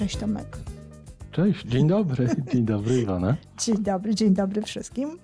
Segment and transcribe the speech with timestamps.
[0.00, 0.58] Cześć Tomek.
[1.30, 2.28] Cześć, dzień dobry.
[2.52, 3.36] Dzień dobry Iwona.
[3.58, 5.18] Dzień dobry, dzień dobry wszystkim.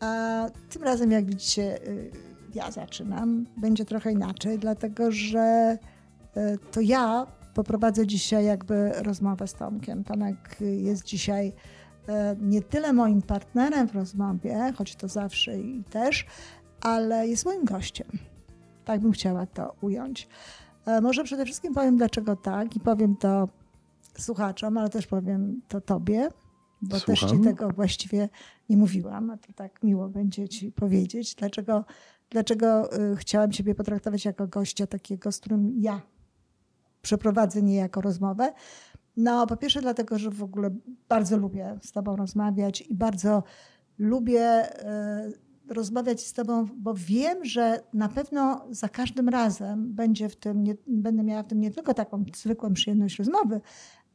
[0.00, 2.10] A tym razem, jak widzicie, y,
[2.54, 3.46] ja zaczynam.
[3.56, 5.78] Będzie trochę inaczej, dlatego że
[6.36, 10.04] y, to ja poprowadzę dzisiaj jakby rozmowę z Tomkiem.
[10.04, 16.26] Tomek jest dzisiaj y, nie tyle moim partnerem w rozmowie, choć to zawsze i też,
[16.80, 18.08] ale jest moim gościem.
[18.84, 20.28] Tak bym chciała to ująć.
[21.02, 23.48] Może przede wszystkim powiem, dlaczego tak i powiem to
[24.20, 26.28] słuchaczom, ale też powiem to tobie,
[26.82, 27.16] bo Słucham.
[27.16, 28.28] też ci tego właściwie
[28.68, 31.84] nie mówiłam, a to tak miło będzie ci powiedzieć, dlaczego,
[32.30, 36.02] dlaczego y, chciałam ciebie potraktować jako gościa takiego, z którym ja
[37.02, 38.52] przeprowadzę niejako rozmowę.
[39.16, 40.70] No, po pierwsze dlatego, że w ogóle
[41.08, 43.42] bardzo lubię z tobą rozmawiać i bardzo
[43.98, 50.36] lubię y, rozmawiać z tobą, bo wiem, że na pewno za każdym razem będzie w
[50.36, 53.60] tym, nie, będę miała w tym nie tylko taką zwykłą przyjemność rozmowy,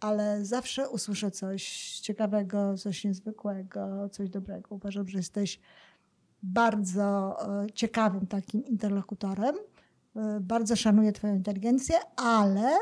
[0.02, 1.64] ale zawsze usłyszę coś
[2.00, 4.76] ciekawego, coś niezwykłego, coś dobrego.
[4.76, 5.60] Uważam, że jesteś
[6.44, 9.56] bardzo e, ciekawym takim interlokutorem.
[10.16, 12.78] E, Bardzo szanuję Twoją inteligencję, ale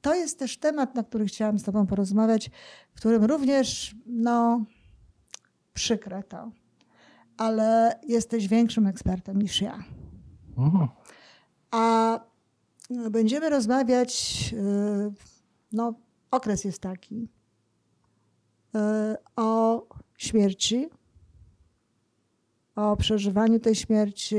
[0.00, 2.50] to jest też temat, na który chciałam z Tobą porozmawiać,
[2.90, 4.64] w którym również, no,
[5.74, 6.50] przykre to,
[7.36, 9.84] ale jesteś większym ekspertem niż ja.
[10.58, 10.88] Mhm.
[11.70, 12.20] A
[13.10, 14.54] będziemy rozmawiać,
[15.72, 15.94] no,
[16.30, 17.28] okres jest taki,
[18.76, 18.78] y,
[19.36, 19.82] o
[20.18, 20.88] śmierci,
[22.76, 24.36] o przeżywaniu tej śmierci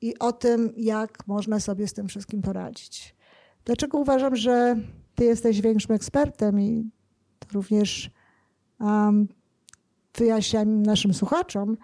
[0.00, 3.16] i o tym, jak można sobie z tym wszystkim poradzić.
[3.64, 4.76] Dlaczego uważam, że
[5.14, 6.90] ty jesteś większym ekspertem i
[7.38, 8.10] to również
[8.80, 9.28] um,
[10.14, 11.76] wyjaśniam naszym słuchaczom,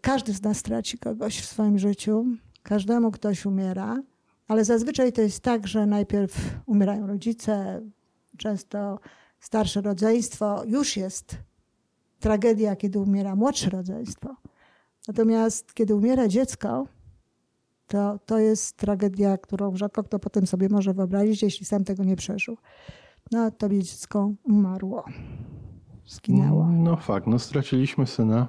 [0.00, 2.26] każdy z nas traci kogoś w swoim życiu,
[2.62, 4.02] każdemu ktoś umiera,
[4.48, 7.82] ale zazwyczaj to jest tak, że najpierw umierają rodzice,
[8.38, 8.98] często
[9.40, 11.36] starsze rodzeństwo, już jest
[12.20, 14.36] tragedia, kiedy umiera młodsze rodzeństwo.
[15.08, 16.86] Natomiast kiedy umiera dziecko,
[17.86, 22.16] to, to jest tragedia, którą rzadko kto potem sobie może wyobrazić, jeśli sam tego nie
[22.16, 22.56] przeżył.
[23.32, 25.04] No, tobie dziecko umarło,
[26.06, 26.68] zginęło.
[26.68, 28.48] No fakt, no straciliśmy syna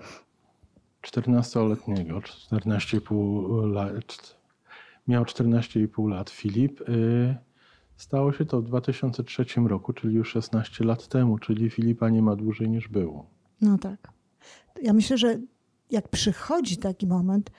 [1.02, 4.40] 14-letniego, 14,5 lat.
[5.08, 6.82] Miał 14,5 lat Filip.
[6.82, 7.36] Y,
[8.00, 12.36] Stało się to w 2003 roku, czyli już 16 lat temu, czyli Filipa nie ma
[12.36, 13.30] dłużej niż było.
[13.62, 14.12] No tak.
[14.82, 15.40] Ja myślę, że
[15.92, 17.52] jak przychodzi taki moment,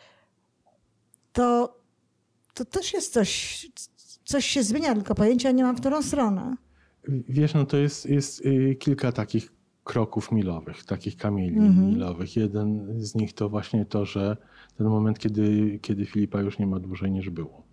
[1.33, 1.77] to,
[2.55, 3.67] to też jest coś,
[4.25, 6.57] coś się zmienia, tylko pojęcia nie mam w którą stronę.
[7.29, 9.53] Wiesz, no to jest, jest y, kilka takich
[9.85, 11.89] kroków milowych, takich kamieni Mhm.
[11.89, 12.37] milowych.
[12.37, 14.37] Jeden z nich to właśnie to, że
[14.77, 17.70] ten moment, kiedy, kiedy Filipa już nie ma dłużej niż było.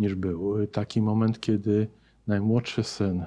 [0.00, 0.66] Niż był.
[0.66, 1.88] Taki moment, kiedy
[2.26, 3.26] najmłodszy syn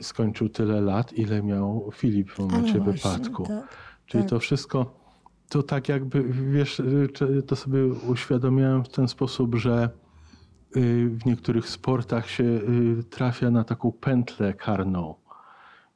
[0.00, 3.46] skończył tyle lat, ile miał Filip w momencie właśnie, wypadku.
[3.46, 3.76] tak.
[4.06, 4.30] Czyli tak.
[4.30, 5.00] to wszystko,
[5.48, 6.82] to tak jakby, wiesz,
[7.46, 9.90] to sobie uświadomiłem w ten sposób, że
[10.76, 15.14] y, w niektórych sportach się y, trafia na taką pętlę karną.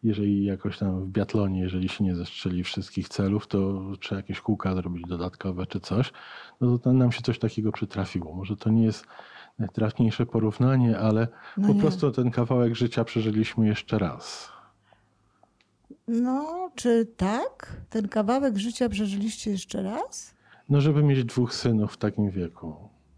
[0.02, 4.74] Jeżeli jakoś tam w biatlonie, jeżeli się nie zestrzeli wszystkich celów, to trzeba jakieś kółka
[4.74, 6.12] zrobić dodatkowe czy coś.
[6.60, 8.34] No to nam się coś takiego przytrafiło.
[8.34, 9.06] Może to nie jest
[9.58, 11.80] najtrafniejsze porównanie, ale No po nie.
[11.80, 14.48] prostu ten kawałek życia przeżyliśmy jeszcze raz.
[16.08, 17.76] No, czy tak?
[17.90, 20.34] Ten kawałek życia przeżyliście jeszcze raz?
[20.68, 22.76] No, żeby mieć dwóch synów w takim wieku.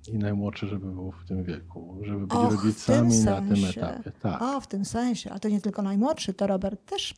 [0.09, 1.97] I najmłodszy, żeby był w tym wieku.
[2.03, 4.13] Żeby być Och, rodzicami na tym etapie.
[4.21, 4.43] Tak.
[4.43, 5.31] O, w tym sensie.
[5.31, 7.11] A to nie tylko najmłodszy, to Robert też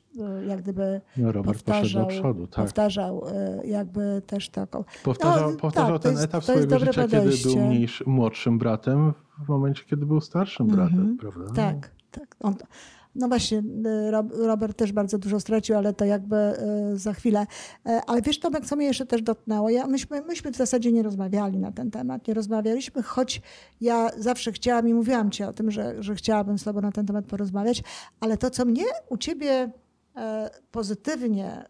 [0.43, 2.65] y, jak gdyby No, Robert poszedł powtarzał, do przodu, tak.
[2.65, 3.23] powtarzał
[3.63, 4.85] y, jakby też taką...
[5.05, 7.49] Powtarzał, No, powtarzał tak, ten jest- etap swojego życia, kiedy podejście.
[7.49, 9.13] był mniejszy, młodszym bratem,
[9.45, 11.17] w momencie, kiedy był starszym bratem, Mhm.
[11.19, 11.53] prawda?
[11.55, 12.37] Tak, tak.
[12.41, 12.55] On,
[13.15, 17.47] no właśnie, y, Rob- Robert też bardzo dużo stracił, ale to jakby y, za chwilę.
[17.87, 19.71] E, Ale wiesz, Tomek, co mnie jeszcze też dotknęło?
[19.71, 22.29] Ja, myśmy, myśmy w zasadzie nie rozmawiali na ten temat.
[22.29, 23.43] Nie rozmawialiśmy, choć
[23.81, 27.07] ja zawsze chciałam i mówiłam ci o tym, że, że chciałabym z tobą na ten
[27.07, 27.83] temat porozmawiać,
[28.21, 29.71] ale to, co mnie u ciebie
[30.71, 31.67] pozytywnie e,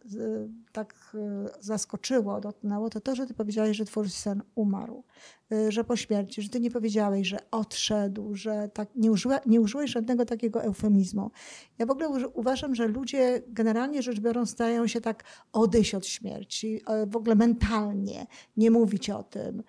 [0.73, 5.05] tak e, zaskoczyło, dotknęło, to to, że ty powiedziałeś, że twój syn umarł,
[5.53, 9.61] e, że po śmierci, że ty nie powiedziałeś, że odszedł, że tak nie, użyła, nie
[9.61, 11.31] użyłeś żadnego takiego eufemizmu.
[11.79, 16.81] Ja w ogóle uważam, że ludzie generalnie rzecz biorąc stają się tak odejść od śmierci,
[17.07, 19.63] w ogóle mentalnie, nie mówić o tym,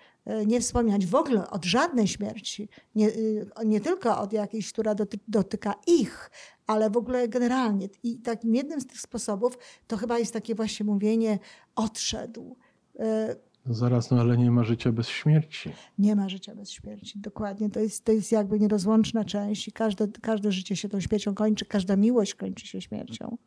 [0.45, 5.19] nie wspominać w ogóle od żadnej śmierci, nie, y, nie tylko od jakiejś, która doty,
[5.27, 6.31] dotyka ich,
[6.67, 7.87] ale w ogóle generalnie.
[8.03, 11.39] I takim jednym z tych sposobów to chyba jest takie właśnie mówienie
[11.75, 12.57] odszedł.
[12.99, 13.35] E,
[13.65, 15.73] No zaraz, no ale nie ma życia bez śmierci.
[15.97, 17.69] Nie ma życia bez śmierci, dokładnie.
[17.69, 21.65] To jest, to jest jakby nierozłączna część i każde, każde życie się tą śmiercią kończy,
[21.65, 23.37] każda miłość kończy się śmiercią.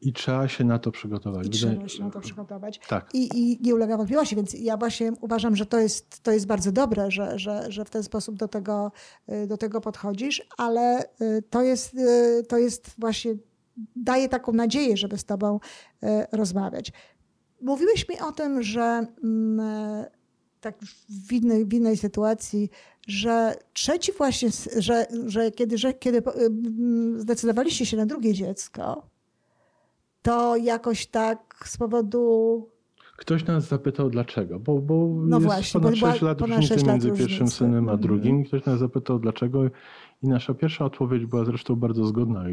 [0.00, 1.46] I trzeba się na to przygotować.
[1.46, 2.80] I trzeba się na to przygotować.
[2.88, 3.14] Tak.
[3.14, 6.72] I, I nie ulega wątpliwości, więc ja właśnie uważam, że to jest, to jest bardzo
[6.72, 8.92] dobre, że, że, że w ten sposób do tego,
[9.32, 13.34] y, do tego podchodzisz, ale y, to jest, y, to jest właśnie,
[13.96, 15.60] daje taką nadzieję, żeby z tobą
[16.32, 16.92] rozmawiać.
[17.60, 20.10] Mówiłeś mi o tym, że mm, e,
[20.60, 20.78] tak
[21.28, 22.70] w innej, w innej sytuacji,
[23.06, 29.10] że trzeci właśnie, że, że kiedy, że kiedy mm, zdecydowaliście się na drugie dziecko,
[30.24, 32.66] to jakoś tak z powodu
[33.16, 36.56] Ktoś nas zapytał dlaczego, bo, bo No jest właśnie, ponad bo była 6 lat ponad
[36.56, 37.56] różnicy sześć lat między pierwszym różnicy.
[37.56, 38.00] synem a Mhm.
[38.00, 38.44] drugim.
[38.44, 39.64] Ktoś nas zapytał dlaczego
[40.22, 42.44] i nasza pierwsza odpowiedź była zresztą bardzo zgodna.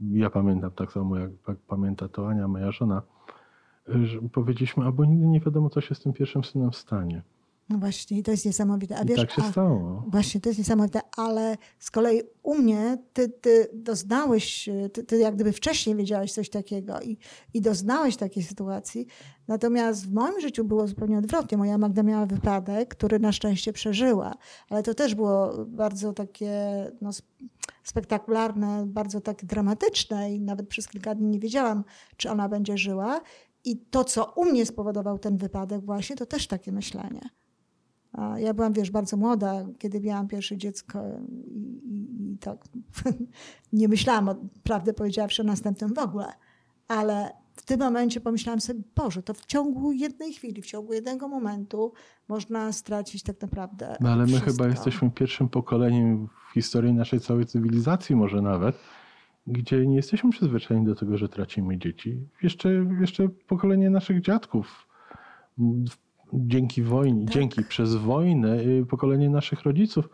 [0.00, 3.02] Ja pamiętam tak samo, jak, jak pamięta to Ania, moja żona,
[3.88, 7.22] że powiedzieliśmy, albo nigdy nie wiadomo, co się z tym pierwszym synem stanie.
[7.68, 8.96] No właśnie, i to jest niesamowite.
[8.96, 10.04] A I wiesz, tak się a, stało.
[10.08, 15.34] Właśnie, to jest niesamowite, ale z kolei u mnie ty, ty doznałeś, ty, ty jak
[15.34, 17.18] gdyby wcześniej wiedziałeś coś takiego i,
[17.54, 19.06] i doznałeś takiej sytuacji.
[19.48, 21.58] Natomiast w moim życiu było zupełnie odwrotnie.
[21.58, 24.34] Moja Magda miała wypadek, który na szczęście przeżyła,
[24.70, 26.52] ale to też było bardzo takie
[27.00, 27.44] no, sp-
[27.84, 31.84] spektakularne, bardzo takie dramatyczne i nawet przez kilka dni nie wiedziałam,
[32.16, 33.20] czy ona będzie żyła.
[33.64, 37.20] I to, co u mnie spowodował ten wypadek właśnie, to też takie myślenie.
[38.36, 42.64] Ja byłam, wiesz, bardzo młoda, kiedy miałam pierwsze dziecko i, i, i tak
[43.72, 46.32] nie myślałam, o- prawdę powiedziawszy, o następnym w ogóle.
[46.88, 51.28] Ale w tym momencie pomyślałam sobie, Boże, to w ciągu jednej chwili, w ciągu jednego
[51.28, 51.92] momentu
[52.28, 54.50] można stracić tak naprawdę No ale my wszystko.
[54.50, 58.76] chyba jesteśmy pierwszym pokoleniem w historii naszej całej cywilizacji, może nawet,
[59.46, 62.20] gdzie nie jesteśmy przyzwyczajeni do tego, że tracimy dzieci.
[62.42, 62.68] Jeszcze,
[63.00, 64.86] jeszcze pokolenie naszych dziadków.
[66.32, 67.34] Dzięki wojnie, Tak.
[67.34, 70.08] dzięki przez wojnę, y, pokolenie naszych rodziców.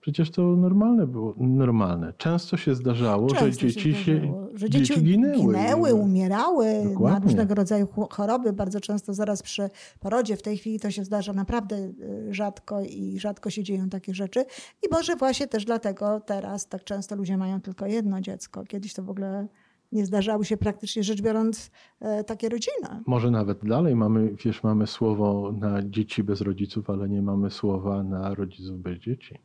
[0.00, 1.34] Przecież to normalne było.
[1.38, 2.12] Normalne.
[2.16, 5.36] Często się zdarzało, Często że dzieci się, zdarzało, że dzieci, dzieci ginęły.
[5.36, 7.24] ginęły, umierały na Dokładnie.
[7.28, 9.68] różnego rodzaju choroby, bardzo często zaraz przy
[10.00, 10.36] porodzie.
[10.36, 11.92] W tej chwili to się zdarza naprawdę y,
[12.30, 14.44] rzadko i rzadko się dzieją takie rzeczy.
[14.82, 18.64] I może właśnie też dlatego teraz tak często ludzie mają tylko jedno dziecko.
[18.64, 19.46] Kiedyś to w ogóle
[19.92, 23.02] nie zdarzały się praktycznie rzecz biorąc e, takie rodziny.
[23.06, 28.02] Może nawet dalej mamy, wiesz, mamy słowo na dzieci bez rodziców, ale nie mamy słowa
[28.02, 29.38] na rodziców bez dzieci.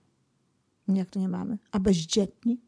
[0.87, 1.57] Jak to nie mamy?
[1.71, 2.59] A bezdzietni?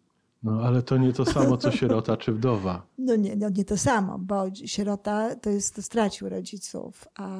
[0.43, 2.81] No ale to nie to samo, co sierota czy wdowa.
[2.97, 7.39] No nie, no nie to samo, bo sierota to jest, to stracił rodziców, a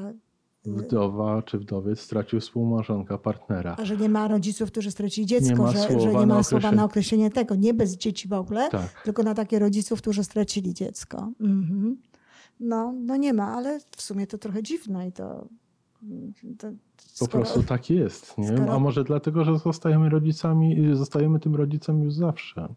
[0.75, 3.75] Wdowa czy wdowiec stracił współmałżonka, partnera.
[3.79, 6.43] A że nie ma rodziców, którzy stracili dziecko, Nie że, słowa że nie na ma
[6.43, 9.01] słowa określenie- na określenie tego, nie bez dzieci w ogóle, Tak.
[9.05, 11.31] tylko na takie rodziców, którzy stracili dziecko.
[11.39, 11.97] Mhm.
[12.59, 15.47] No, no nie ma, ale w sumie to trochę dziwne i to...
[16.57, 16.67] to
[17.19, 18.37] Po skoro- prostu tak jest.
[18.37, 18.47] Nie?
[18.47, 22.67] skoro- A może dlatego, że zostajemy rodzicami, zostajemy tym rodzicem już zawsze.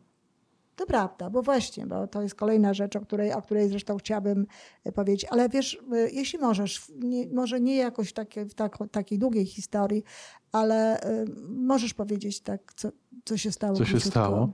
[0.82, 4.46] To prawda, bo właśnie, bo to jest kolejna rzecz, o której, o której zresztą chciałabym
[4.84, 5.26] e, powiedzieć.
[5.30, 10.04] Ale wiesz, e, jeśli możesz, nie, może nie jakoś takie, w tak, takiej długiej historii,
[10.52, 12.88] ale e, możesz powiedzieć tak, co,
[13.24, 13.76] co się stało.
[13.76, 14.52] Co się stało?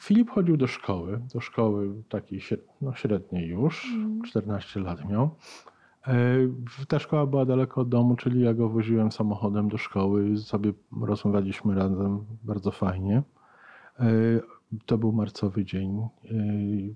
[0.00, 2.40] Filip chodził do szkoły, do szkoły takiej
[2.80, 4.22] no, średniej już, Mm.
[4.22, 5.30] 14 lat miał.
[6.88, 10.72] Ta szkoła była daleko od domu, czyli ja go woziłem samochodem do szkoły sobie
[11.02, 13.22] rozmawialiśmy razem bardzo fajnie.
[14.86, 16.08] To był marcowy dzień, e,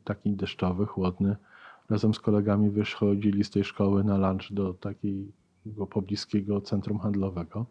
[0.04, 1.36] taki deszczowy, chłodny.
[1.90, 7.66] Razem z kolegami wychodzili z tej szkoły na lunch do takiego pobliskiego centrum handlowego.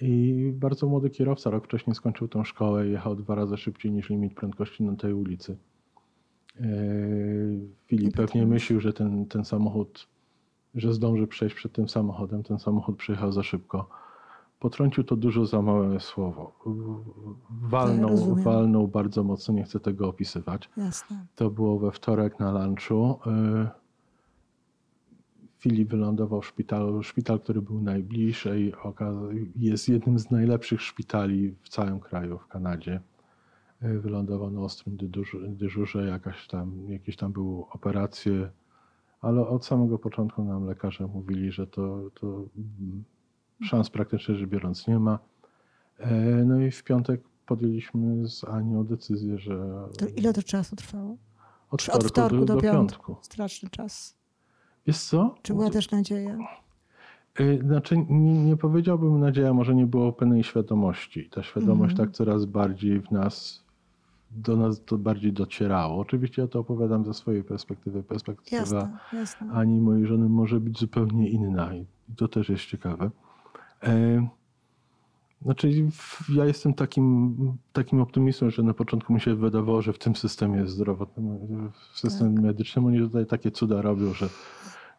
[0.00, 4.10] I bardzo młody kierowca, rok wcześniej skończył tą szkołę i jechał dwa razy szybciej niż
[4.10, 5.56] limit prędkości na tej ulicy.
[6.60, 6.66] E,
[7.86, 10.08] Filip pewnie myślał, że ten, ten samochód,
[10.74, 12.42] że zdąży przejść przed tym samochodem.
[12.42, 13.88] Ten samochód przyjechał za szybko.
[14.60, 16.52] Potrącił to dużo za małe słowo.
[17.50, 18.44] Walnął, rozumiem.
[18.44, 20.70] walnął bardzo mocno, nie chcę tego opisywać.
[20.76, 21.26] Jasne.
[21.34, 23.18] To było we wtorek na lunchu.
[23.26, 23.68] Y,
[25.58, 27.02] Filip wylądował w szpitalu.
[27.02, 28.72] Szpital, który był najbliżej,
[29.56, 33.00] jest jednym z najlepszych szpitali w całym kraju, w Kanadzie.
[33.82, 34.96] Y, Wylądował na ostrym
[35.48, 38.50] dyżurze, jakaś tam, jakieś tam były operacje,
[39.20, 42.44] ale od samego początku nam lekarze mówili, że to, to
[43.62, 45.18] szans praktycznie rzecz biorąc nie ma.
[45.98, 49.58] E, No i w piątek podjęliśmy z Anią decyzję, że
[49.98, 51.16] To ile to czasu trwało?
[51.70, 53.06] od Czy od wtorku, wtorku do, do do piątku?
[53.06, 53.24] piątku.
[53.24, 54.16] Straszny czas.
[54.86, 55.34] Wiesz co?
[55.42, 56.38] Czy była też nadzieja?
[57.40, 61.28] Y, Znaczy, nie, nie powiedziałbym nadzieja, może nie było pełnej świadomości.
[61.30, 62.08] Ta świadomość Mhm.
[62.08, 63.66] tak coraz bardziej w nas
[64.30, 65.98] do nas to bardziej docierało.
[66.00, 68.02] Oczywiście ja to opowiadam ze swojej perspektywy.
[68.02, 69.52] Perspektywa Jasne, jasne.
[69.52, 71.86] Ani mojej żony może być zupełnie inna i
[72.16, 73.10] to też jest ciekawe.
[73.86, 74.28] E,
[75.42, 75.70] znaczy,
[76.34, 77.36] ja jestem takim,
[77.72, 82.34] takim optymistą, że na początku mi się wydawało, że w tym systemie zdrowotnym, w systemie
[82.34, 82.44] tak.
[82.44, 84.28] medycznym oni tutaj takie cuda robią, że,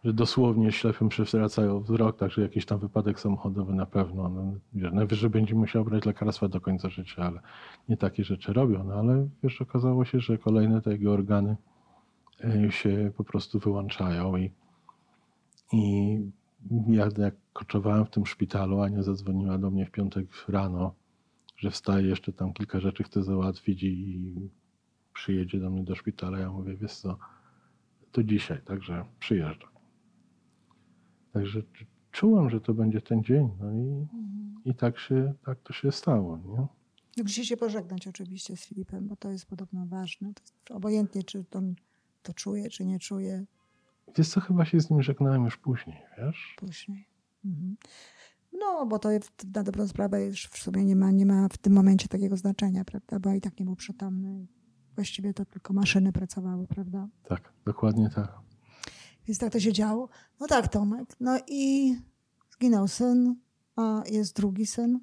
[0.03, 4.29] że dosłownie ślepym przywracają wzrok, także jakiś tam wypadek samochodowy na pewno.
[4.29, 7.39] No, wiesz, najwyżej będzie musiał brać lekarstwa do końca życia, ale
[7.89, 8.83] nie takie rzeczy robią.
[8.83, 11.57] No ale wiesz, okazało się, że kolejne te jego organy
[12.43, 14.51] e, się po prostu wyłączają i,
[15.73, 16.19] i
[16.87, 20.95] ja jak koczowałem w tym szpitalu, Ania zadzwoniła do mnie w piątek rano,
[21.57, 24.33] że wstaje, jeszcze tam kilka rzeczy chce załatwić i
[25.13, 26.39] przyjedzie do mnie do szpitala.
[26.39, 27.17] Ja mówię, wiesz co,
[28.11, 29.69] to dzisiaj, także przyjeżdżam.
[31.33, 31.61] Także
[32.11, 33.49] czułam, że to będzie ten dzień.
[33.59, 34.55] No i, mhm.
[34.65, 36.37] i tak, się, tak to się stało.
[36.37, 36.67] Nie?
[37.23, 40.31] Musi się pożegnać oczywiście z Filipem, bo to jest podobno ważne.
[40.63, 41.75] To obojętnie, czy on
[42.23, 43.45] to czuje, czy nie czuje.
[44.15, 46.55] Wiesz co, chyba się z nim żegnałem już później, wiesz?
[46.57, 47.07] Później.
[47.45, 47.77] Mhm.
[48.53, 49.09] No, bo to
[49.55, 52.85] na dobrą sprawę już w sumie nie ma, nie ma w tym momencie takiego znaczenia,
[52.85, 53.19] prawda?
[53.19, 54.47] Bo i tak nie był przytomny.
[54.95, 57.07] Właściwie to tylko maszyny pracowały, prawda?
[57.23, 58.33] Tak, dokładnie tak.
[59.27, 60.09] Więc tak to się działo.
[60.39, 61.15] No tak, Tomek.
[61.19, 61.95] No i
[62.53, 63.35] zginął syn,
[63.75, 64.99] a jest drugi syn.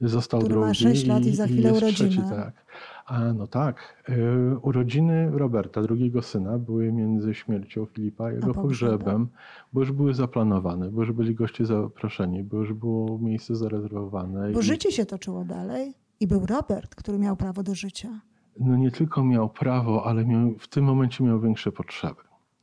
[0.00, 0.68] Został który drugi.
[0.68, 2.30] ma 6 lat i za chwilę urodziny.
[2.30, 2.66] Tak.
[3.06, 4.02] A no tak.
[4.08, 9.28] E, urodziny Roberta, drugiego syna, były między śmiercią Filipa a jego a pogrzebem,
[9.72, 14.52] bo już były zaplanowane, bo już byli goście zaproszeni, bo już było miejsce zarezerwowane.
[14.52, 14.62] Bo i...
[14.62, 18.20] życie się toczyło dalej i był Robert, który miał prawo do życia.
[18.60, 22.20] No nie tylko miał prawo, ale miał, w tym momencie miał większe potrzeby.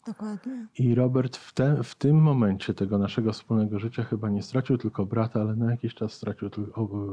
[0.08, 0.68] Dokładnie.
[0.80, 5.06] I Robert w, te, w tym momencie tego naszego wspólnego życia chyba nie stracił tylko
[5.06, 6.50] brata, ale na jakiś czas stracił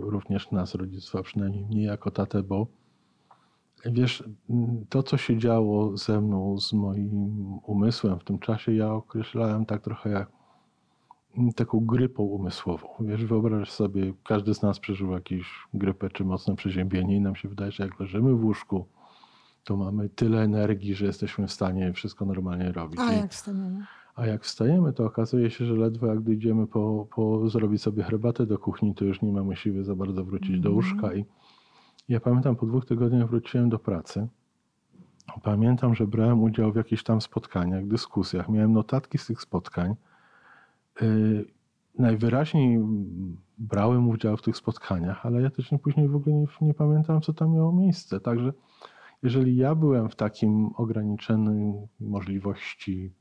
[0.00, 2.66] również nas, rodzictwa, przynajmniej mnie jako tatę, bo
[3.86, 4.24] wiesz,
[4.88, 9.82] to co się działo ze mną, z moim umysłem w tym czasie, ja określałem tak
[9.82, 10.38] trochę jak
[11.56, 12.88] taką grypą umysłową.
[13.00, 17.48] Wiesz, wyobraź sobie, każdy z nas przeżył jakąś grypę czy mocne przeziębienie i nam się
[17.48, 18.86] wydaje, że jak leżymy w łóżku,
[19.64, 23.00] to mamy tyle energii, że jesteśmy w stanie wszystko normalnie robić.
[23.00, 23.86] A jak wstaniemy?
[24.14, 28.46] A jak wstajemy, to okazuje się, że ledwo jak dojdziemy po, po zrobić sobie herbatę
[28.46, 30.60] do kuchni, to już nie mamy siły za bardzo wrócić mm.
[30.60, 30.74] do mhm.
[30.74, 31.14] łóżka.
[31.14, 31.24] I
[32.08, 34.28] ja pamiętam, po dwóch tygodniach wróciłem do pracy.
[35.42, 38.48] Pamiętam, że brałem udział w jakichś tam spotkaniach, dyskusjach.
[38.48, 39.94] Miałem notatki z tych spotkań.
[41.00, 41.44] Yy,
[41.98, 42.80] najwyraźniej
[43.58, 47.20] brałem udział w tych spotkaniach, ale ja też nie, później w ogóle nie, nie pamiętam,
[47.20, 48.20] co tam miało miejsce.
[48.20, 48.52] Także
[49.22, 53.12] jeżeli ja byłem w takim ograniczonej możliwości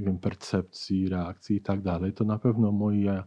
[0.00, 3.22] nie wiem, percepcji, reakcji i tak dalej, to na pewno moje...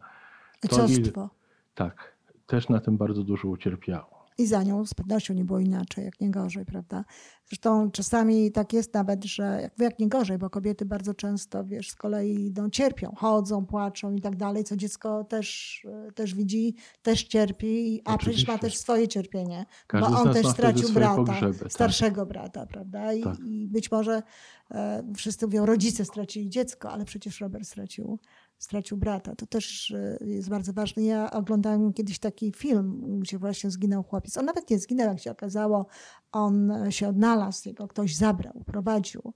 [0.63, 1.29] Ojcostwo.
[1.75, 2.15] Tak,
[2.47, 4.16] też na tym bardzo dużo ucierpiało.
[4.37, 7.05] I za nią z pewnością nie było inaczej, jak nie gorzej, prawda?
[7.49, 11.89] Zresztą czasami tak jest nawet, że jak, jak nie gorzej, bo kobiety bardzo często, wiesz,
[11.89, 15.81] z kolei no, cierpią, chodzą, płaczą i tak dalej, co dziecko też,
[16.15, 18.45] też widzi, też cierpi, a Oczywiście.
[18.45, 21.71] przecież ma też swoje cierpienie, Każdy bo on też stracił brata, pogrzeby, tak.
[21.71, 22.29] starszego tak.
[22.29, 23.13] brata, prawda?
[23.13, 23.39] I, tak.
[23.39, 24.23] i być może
[24.71, 28.19] e, wszyscy mówią, rodzice stracili dziecko, ale przecież Robert stracił
[28.59, 29.35] stracił brata.
[29.35, 31.03] To też e, jest bardzo ważne.
[31.03, 34.37] Ja oglądałem kiedyś taki film, gdzie właśnie zginął chłopiec.
[34.37, 35.85] On nawet nie zginął, jak się okazało.
[36.31, 39.33] On się odnalazł, jego ktoś zabrał, prowadził.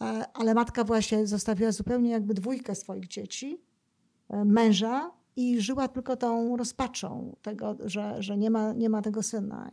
[0.00, 3.60] E, ale matka właśnie zostawiła zupełnie jakby dwójkę swoich dzieci,
[4.28, 9.22] e, męża i żyła tylko tą rozpaczą tego, że, że nie, ma, nie ma tego
[9.22, 9.70] syna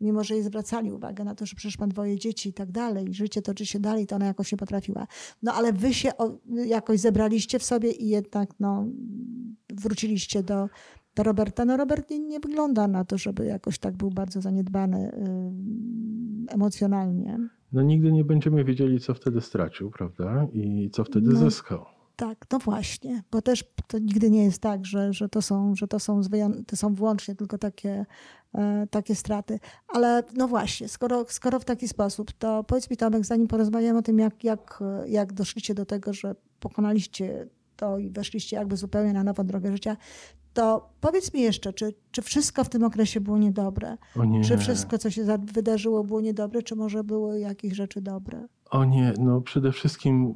[0.00, 3.14] mimo że jej zwracali uwagę na to, że przecież ma dwoje dzieci i tak dalej,
[3.14, 5.06] życie toczy się dalej, to ona jakoś nie potrafiła.
[5.42, 6.10] No ale wy się
[6.66, 8.86] jakoś zebraliście w sobie i jednak no,
[9.74, 10.68] wróciliście do,
[11.14, 11.64] do Roberta.
[11.64, 15.12] No Robert nie, nie wygląda na to, żeby jakoś tak był bardzo zaniedbany
[16.48, 17.38] yy, emocjonalnie.
[17.72, 20.46] No nigdy nie będziemy wiedzieli, co wtedy stracił, prawda?
[20.52, 21.38] I co wtedy no.
[21.38, 21.99] zyskał.
[22.20, 25.88] Tak, no właśnie, bo też to nigdy nie jest tak, że, że, to, są, że
[25.88, 26.20] to, są,
[26.66, 28.06] to są wyłącznie tylko takie,
[28.54, 29.58] e, takie straty.
[29.88, 34.02] Ale no właśnie, skoro, skoro w taki sposób, to powiedz mi Tomek, zanim porozmawiamy o
[34.02, 37.46] tym, jak, jak, jak doszliście do tego, że pokonaliście
[37.76, 39.96] to i weszliście jakby zupełnie na nową drogę życia,
[40.52, 43.96] to powiedz mi jeszcze, czy, czy wszystko w tym okresie było niedobre?
[44.16, 44.44] Nie.
[44.44, 48.46] Czy wszystko, co się wydarzyło, było niedobre, czy może były jakieś rzeczy dobre?
[48.70, 50.34] O nie, no przede wszystkim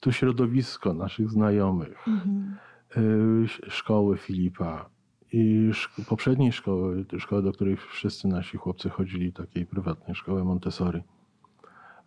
[0.00, 2.56] to środowisko naszych znajomych, mhm.
[2.96, 4.90] Y, szkoły Filipa
[5.32, 5.70] i
[6.08, 10.98] poprzedniej szkoły, szkoły, do której wszyscy nasi chłopcy chodzili, takiej prywatnej szkoły Montessori.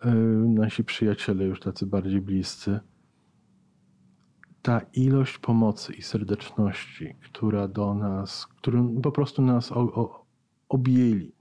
[0.06, 0.10] Y,
[0.48, 2.80] nasi przyjaciele już tacy bardziej bliscy.
[4.62, 10.26] Ta ilość pomocy i serdeczności, która do nas, którą po prostu nas o, o,
[10.70, 11.32] objęli.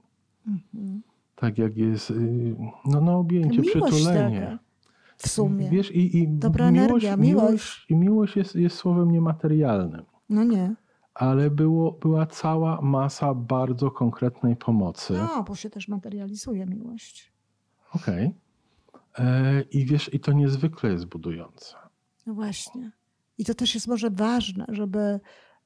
[0.47, 1.01] Mhm.
[1.35, 2.55] tak jak jest y,
[2.85, 4.41] no, no objęcie, Miłość przytulenie.
[4.41, 4.62] taka.
[5.23, 5.69] W sumie.
[5.69, 7.85] Wiesz, i, i Dobra miłość, energia, miłość, miłość.
[7.89, 10.75] i miłość jest, jest słowem niematerialnym, No nie.
[11.13, 15.13] ale było, była cała masa bardzo konkretnej pomocy.
[15.13, 17.31] No, bo się też materializuje miłość.
[17.95, 18.33] Okej.
[19.19, 21.75] E, I wiesz, i to niezwykle jest budujące.
[22.25, 22.91] No właśnie.
[23.37, 25.19] I to też jest może ważne, żeby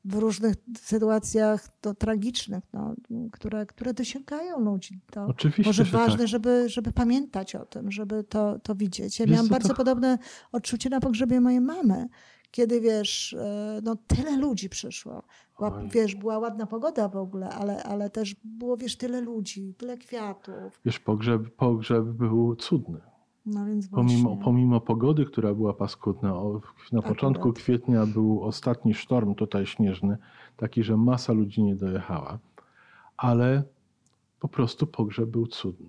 [0.07, 2.95] w różnych sytuacjach to tragicznych, no,
[3.31, 4.99] które, które dosięgają ludzi.
[5.11, 6.27] To Oczywiście, może że ważne, tak.
[6.27, 9.19] żeby, żeby pamiętać o tym, żeby to, to widzieć.
[9.19, 10.17] Ja Wiesz miałam bardzo to- podobne
[10.51, 12.07] odczucie na pogrzebie mojej mamy,
[12.51, 15.23] kiedy wiesz, e, no tyle ludzi przyszło.
[15.57, 19.97] Była, wiesz, była ładna pogoda w ogóle, ale, ale też było, wiesz, tyle ludzi, tyle
[19.97, 20.81] kwiatów.
[20.85, 22.99] Wiesz, pogrzeb, pogrzeb był cudny.
[23.47, 24.23] No więc właśnie.
[24.23, 27.05] Pomimo, pomimo pogody, która była paskudna, na Akurat.
[27.05, 30.17] początku kwietnia był ostatni sztorm tutaj śnieżny,
[30.57, 32.39] taki, że masa ludzi nie dojechała,
[33.17, 33.63] ale
[34.39, 35.87] po prostu pogrzeb był cudny.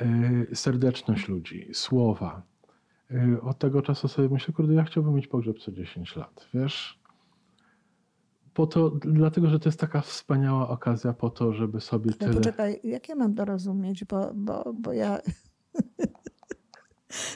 [0.00, 2.42] E, serdeczność ludzi, słowa.
[3.10, 7.02] E, od tego czasu sobie myślę, kurde, ja chciałbym mieć pogrzeb co 10 lat, wiesz?
[8.54, 12.34] Po to, dlatego, że to jest taka wspaniała okazja po to, żeby sobie Ale tyle...
[12.34, 15.18] poczekaj, jak ja mam to rozumieć, bo, bo, bo ja...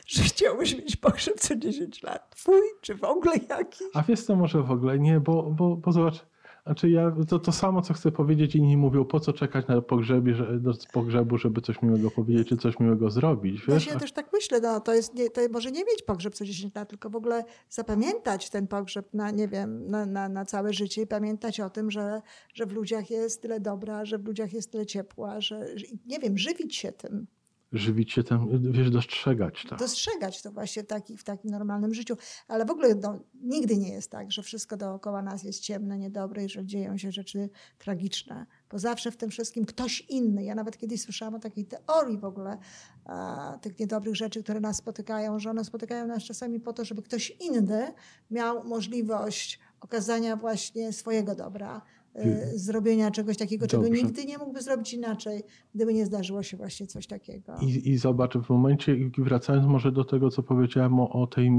[0.07, 2.37] że chciałbyś mieć pogrzeb co 10 lat.
[2.37, 3.89] Twój, czy w ogóle jakiś?
[3.95, 6.27] A wiesz co, może w ogóle nie, bo, bo, bo zobacz,
[6.67, 10.35] znaczy ja to, to samo, co chcę powiedzieć, inni mówią, po co czekać na pogrzebie,
[10.35, 13.87] że, do pogrzebu, żeby coś miłego powiedzieć, czy coś miłego zrobić, wiesz?
[13.87, 16.75] Ja też tak myślę, no to jest, nie, to może nie mieć pogrzeb co 10
[16.75, 21.03] lat, tylko w ogóle zapamiętać ten pogrzeb na, nie wiem, na, na, na całe życie
[21.03, 22.23] i pamiętać o tym, że,
[22.55, 25.67] że w ludziach jest tyle dobra, że w ludziach jest tyle ciepła, że,
[26.07, 27.27] nie wiem, żywić się tym.
[27.73, 29.77] Żywić się tam, wiesz, dostrzegać to.
[29.77, 32.17] dostrzegać to właśnie taki, w takim normalnym życiu.
[32.49, 36.45] Ale w ogóle no, nigdy nie jest tak, że wszystko dookoła nas jest ciemne, niedobre
[36.45, 38.47] i że dzieją się rzeczy tragiczne.
[38.71, 40.45] Bo zawsze w tym wszystkim ktoś inny.
[40.45, 42.59] Ja nawet kiedyś słyszałam o takiej teorii w ogóle
[43.05, 47.03] a, tych niedobrych rzeczy, które nas spotykają, że one spotykają nas czasami po to, żeby
[47.03, 47.95] ktoś inny
[48.31, 51.83] miał możliwość okazania właśnie swojego dobra.
[52.19, 54.03] Y, Zrobienia czegoś takiego, czego Dobrze.
[54.03, 55.43] nigdy nie mógłby zrobić inaczej,
[55.75, 57.57] gdyby nie zdarzyło się właśnie coś takiego.
[57.63, 61.51] I, I zobacz, w momencie, wracając może do tego, co powiedziałem o, o tej,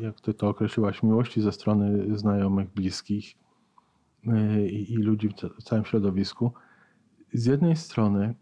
[0.00, 3.34] jak ty to określiłaś, miłości ze strony znajomych, bliskich
[4.24, 6.52] yy, i, ludzi w całym środowisku.
[7.32, 8.34] Z jednej strony,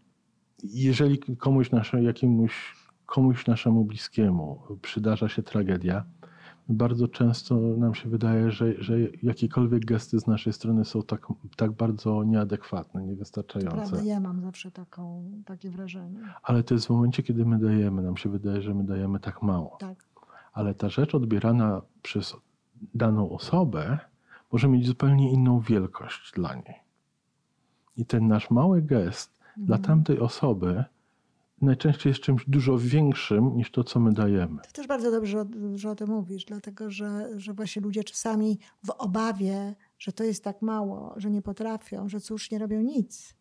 [0.63, 2.75] jeżeli komuś, nasze, jakiemuś,
[3.05, 6.05] komuś naszemu bliskiemu przydarza się tragedia,
[6.69, 11.71] bardzo często nam się wydaje, że, że jakiekolwiek gesty z naszej strony są tak, tak
[11.71, 13.75] bardzo nieadekwatne, niewystarczające.
[13.75, 16.19] Prawda, ja mam zawsze taką, takie wrażenie.
[16.43, 18.01] Ale to jest w momencie, kiedy my dajemy.
[18.01, 19.77] Nam się wydaje, że my dajemy tak mało.
[19.79, 20.05] Tak.
[20.53, 22.35] Ale ta rzecz odbierana przez
[22.93, 23.99] daną osobę
[24.51, 26.75] może mieć zupełnie inną wielkość dla niej.
[27.97, 29.81] I ten nasz mały gest dla Mhm.
[29.81, 30.83] tamtej osoby
[31.61, 34.61] najczęściej jest czymś dużo większym niż to, co my dajemy.
[34.61, 38.89] To też bardzo dobrze, że o tym mówisz, dlatego że, że właśnie ludzie czasami w
[38.89, 43.35] obawie, że to jest tak mało, że nie potrafią, że cóż, nie robią nic.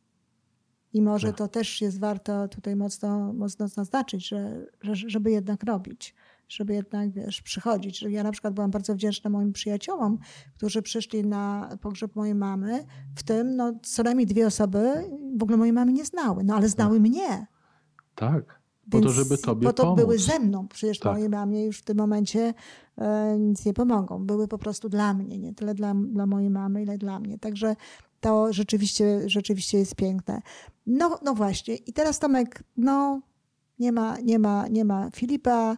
[0.92, 1.36] I może Tak.
[1.36, 6.14] to też jest warto tutaj mocno, mocno zaznaczyć, że, że, żeby jednak robić,
[6.48, 8.02] żeby jednak, wiesz, przychodzić.
[8.02, 10.18] Ja na przykład byłam bardzo wdzięczna moim przyjaciołom,
[10.54, 12.84] którzy przyszli na pogrzeb mojej mamy,
[13.16, 16.68] w tym no, co najmniej dwie osoby w ogóle mojej mamy nie znały, no ale
[16.68, 17.46] znały mnie.
[18.14, 18.60] Tak.
[18.90, 19.98] Po to, żeby tobie Po to pomóc.
[19.98, 20.68] były ze mną.
[20.68, 21.12] Przecież Tak.
[21.12, 22.54] mojej mamie już w tym momencie
[22.98, 24.26] e, nic nie pomogą.
[24.26, 27.38] Były po prostu dla mnie, nie tyle dla, dla mojej mamy, ile dla mnie.
[27.38, 27.76] Także
[28.20, 30.42] to rzeczywiście, rzeczywiście jest piękne.
[30.86, 31.74] No, no właśnie.
[31.74, 33.20] I teraz Tomek, no
[33.78, 35.76] nie ma, nie ma, nie ma Filipa,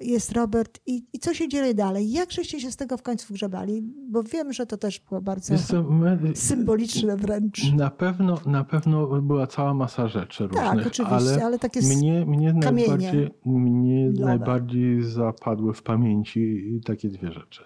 [0.00, 0.80] jest Robert.
[0.86, 2.10] I, I co się dzieje dalej?
[2.12, 3.82] Jak żeście się z tego w końcu grzebali?
[4.10, 7.72] Bo wiem, że to też było bardzo co, my, symboliczne wręcz.
[7.72, 12.26] na, pewno, na pewno była cała masa rzeczy Tak, różnych, oczywiście, ale ale takie Mnie,
[12.26, 14.24] mnie, kamienie najbardziej, mnie milowe.
[14.26, 17.64] najbardziej zapadły w pamięci takie dwie rzeczy.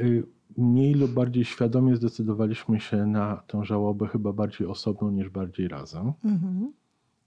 [0.00, 0.22] Y,
[0.56, 6.12] Mniej lub bardziej świadomie zdecydowaliśmy się na tę żałobę chyba bardziej osobną niż bardziej razem.
[6.24, 6.72] Mhm.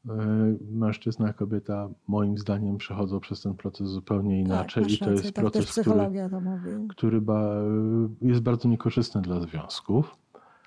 [0.08, 5.24] Y, Mężczyzna, kobieta moim zdaniem przechodzą przez ten proces zupełnie inaczej tak, i to jest
[5.24, 5.94] tak proces, który,
[6.90, 7.54] który ba,
[8.22, 10.18] jest bardzo niekorzystny dla związków.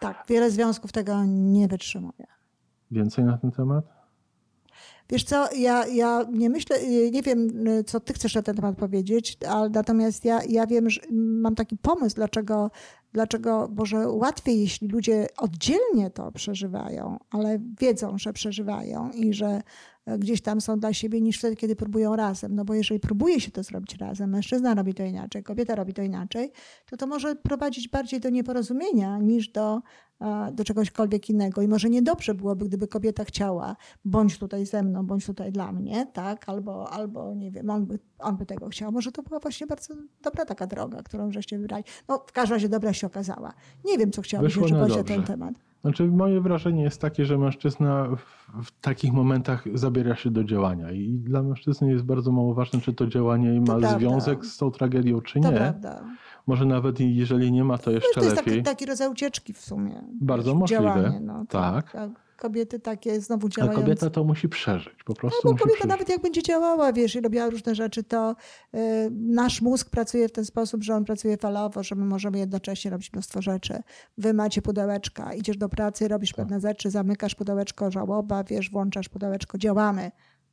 [0.00, 2.26] Tak, wiele związków tego nie wytrzymuje.
[2.90, 4.00] Więcej na ten temat?
[5.11, 7.48] Wiesz co, ja, ja nie myślę, y, nie wiem,
[7.87, 11.76] co ty chcesz na ten temat powiedzieć, ale natomiast ja, ja wiem, że mam taki
[11.76, 12.70] pomysł, dlaczego,
[13.12, 19.62] dlaczego może łatwiej, jeśli ludzie oddzielnie to przeżywają, ale wiedzą, że przeżywają i że
[20.07, 22.55] e, gdzieś tam są dla siebie niż wtedy, kiedy próbują razem.
[22.55, 26.03] No bo jeżeli próbuje się to zrobić razem, mężczyzna robi to inaczej, kobieta robi to
[26.03, 26.53] inaczej,
[26.90, 29.81] to to może prowadzić bardziej do nieporozumienia niż do,
[30.52, 31.62] do czegośkolwiek innego.
[31.62, 36.06] I może niedobrze byłoby, gdyby kobieta chciała, bądź tutaj ze mną, bądź tutaj dla mnie,
[36.12, 36.48] tak?
[36.48, 38.92] Albo, albo nie wiem, on by, on by tego chciał.
[38.92, 41.85] Może to była właśnie bardzo dobra taka droga, którą żeście wybrali.
[42.09, 43.52] No w każdym razie dobra się okazała.
[43.85, 45.54] Nie wiem, co chciałabyś Wyszło jeszcze na powiedzieć na ten temat.
[45.83, 50.90] Znaczy, moje wrażenie jest takie, że mężczyzna w, w takich momentach zabiera się do działania.
[50.92, 53.98] I dla mężczyzny jest bardzo mało ważne, czy to działanie ma prawda.
[53.98, 55.56] związek z tą tragedią, czy To nie.
[55.56, 56.04] prawda.
[56.46, 58.53] Może nawet jeżeli nie ma, to No, jeszcze to jest lepiej.
[58.55, 60.05] taki, taki rodzaj ucieczki w sumie.
[60.20, 60.83] Bardzo możliwe.
[60.83, 61.96] Działanie, no, Tak.
[61.96, 63.81] A kobiety takie znowu A działające.
[63.83, 65.03] kobieta to musi przeżyć.
[65.05, 65.88] Po prostu No bo kobieta przeżyć.
[65.90, 68.37] nawet jak będzie działała, wiesz, i robiła różne rzeczy, to
[68.74, 68.79] y,
[69.11, 73.12] nasz mózg pracuje w ten sposób, że on pracuje falowo, że my możemy jednocześnie robić
[73.12, 73.83] mnóstwo rzeczy.
[74.18, 76.37] Wy macie pudełeczka, idziesz do pracy, robisz Tak.
[76.46, 80.11] pewne rzeczy, zamykasz pudełeczko, żałoba, wiesz, włączasz pudełeczko, działamy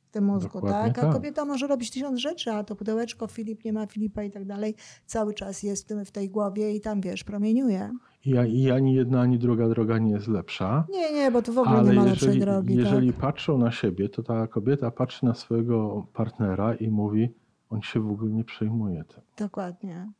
[0.08, 0.98] w tym mózgu, Dokładnie tak?
[0.98, 1.12] A tak.
[1.12, 4.74] kobieta może robić tysiąc rzeczy, a to pudełeczko, Filip nie ma Filipa i tak dalej,
[5.06, 7.90] cały czas jest w, tym, w tej głowie i tam, wiesz, promieniuje.
[8.24, 10.86] I, I ani jedna, ani druga droga nie jest lepsza.
[10.90, 12.74] Nie, nie, bo tu w ogóle Ale nie ma lepszej jeżeli, drogi.
[12.76, 13.20] jeżeli tak?
[13.20, 17.34] patrzą na siebie, to ta kobieta patrzy na swojego partnera i mówi,
[17.70, 19.22] on się w ogóle nie przejmuje tym.
[19.38, 20.12] Dokładnie.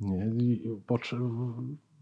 [0.00, 0.30] Nie?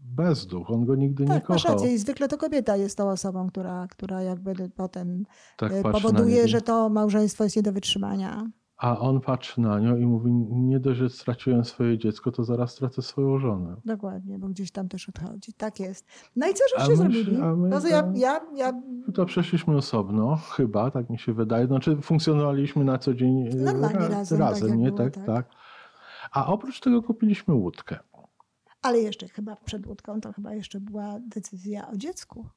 [0.05, 1.77] Bezduch, on go nigdy nie Tak, masz kochał.
[1.77, 1.93] rację.
[1.93, 5.23] I zwykle to kobieta jest tą osobą, która, która jakby potem
[5.57, 8.47] Tak e, powoduje, że to małżeństwo jest nie do wytrzymania.
[8.77, 12.71] A on patrzy na nią i mówi, nie dość, że straciłem swoje dziecko, to zaraz
[12.71, 13.75] stracę swoją żonę.
[13.85, 15.53] Dokładnie, bo gdzieś tam też odchodzi.
[15.53, 16.05] Tak jest.
[16.35, 17.37] No i co żeście my- zrobili?
[17.37, 18.73] my No to ja, ja, ja
[19.13, 21.67] To przeszliśmy osobno, chyba, tak mi się wydaje.
[21.67, 24.85] Znaczy funkcjonowaliśmy na co dzień e, Normalnie ra- razem, tak nie?
[24.85, 25.25] było, tak, tak.
[25.25, 25.45] tak.
[26.31, 27.99] A oprócz tego kupiliśmy łódkę.
[28.85, 32.47] Ale jeszcze chyba przed łódką to chyba jeszcze była decyzja o dziecku.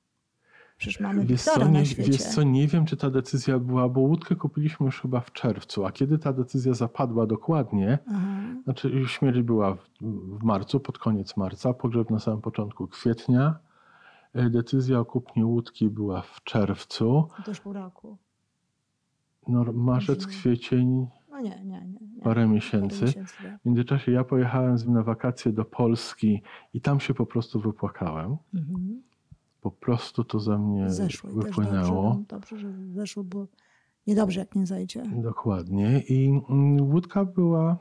[0.79, 2.11] Przecież mamy Wiesz co, na nie, świecie.
[2.13, 5.87] wiesz co, nie wiem, czy ta decyzja była, bo łódkę kupiliśmy już chyba w czerwcu,
[5.87, 8.39] a kiedy ta decyzja zapadła dokładnie, Aha.
[8.65, 9.81] znaczy śmierć była w,
[10.39, 13.59] w marcu, pod koniec marca, pogrzeb na samym początku kwietnia,
[14.35, 18.17] E, decyzja o kupnie łódki była w czerwcu, To już pół roku.
[19.49, 21.07] no, marzec, kwiecień,
[21.39, 22.07] No nie, nie, nie.
[22.17, 22.23] nie.
[22.23, 23.05] parę miesięcy.
[23.05, 23.61] miesięcy, tak.
[23.63, 26.43] W międzyczasie ja pojechałem z nim na wakacje do Polski
[26.75, 28.37] i tam się po prostu wypłakałem.
[28.55, 29.03] Mhm.
[29.61, 32.03] Po prostu to ze mnie Zeszło dobrze, wypłynęło.
[32.03, 33.47] no, dobrze, że zeszło, bo
[34.07, 35.03] niedobrze jak nie zajdzie.
[35.23, 36.03] Dokładnie.
[36.09, 37.77] I mm, łódka była,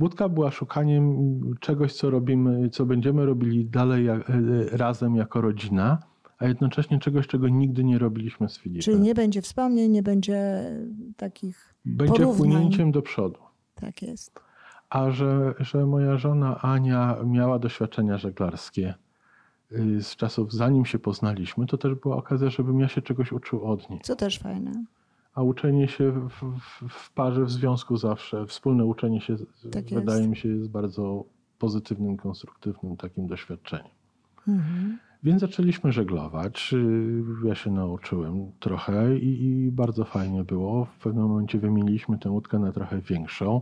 [0.00, 4.34] łódka była szukaniem czegoś, co robimy, co będziemy robili dalej jak, e,
[4.72, 5.98] razem jako rodzina,
[6.44, 8.82] a jednocześnie czegoś, czego nigdy nie robiliśmy z Filipem.
[8.82, 10.64] Czyli nie będzie wspomnień, nie będzie
[11.16, 11.74] takich.
[11.84, 12.36] Będzie porównań.
[12.36, 13.38] płynięciem do przodu.
[13.74, 14.40] Tak jest.
[14.90, 18.94] A że, że moja żona Ania miała doświadczenia żeglarskie
[19.72, 23.64] y, z czasów, zanim się poznaliśmy, to też była okazja, żebym ja się czegoś uczył
[23.64, 24.00] od niej.
[24.02, 24.84] Co też fajne.
[25.34, 29.36] A uczenie się w, w, w parze, w związku zawsze, wspólne uczenie się,
[29.72, 31.24] Tak wydaje mi się, jest bardzo
[31.58, 33.92] pozytywnym, konstruktywnym takim doświadczeniem.
[34.48, 34.98] Mhm.
[35.24, 36.74] Więc zaczęliśmy żeglować.
[37.44, 40.84] y, Ja się nauczyłem trochę i, i bardzo fajnie było.
[40.84, 43.60] W pewnym momencie wymieniliśmy tę łódkę na trochę większą.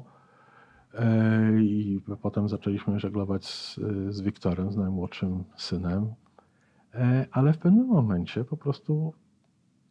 [0.94, 3.78] E, I potem zaczęliśmy żeglować z,
[4.10, 6.14] z Wiktorem, z najmłodszym synem.
[6.94, 9.12] E, Ale w pewnym momencie po prostu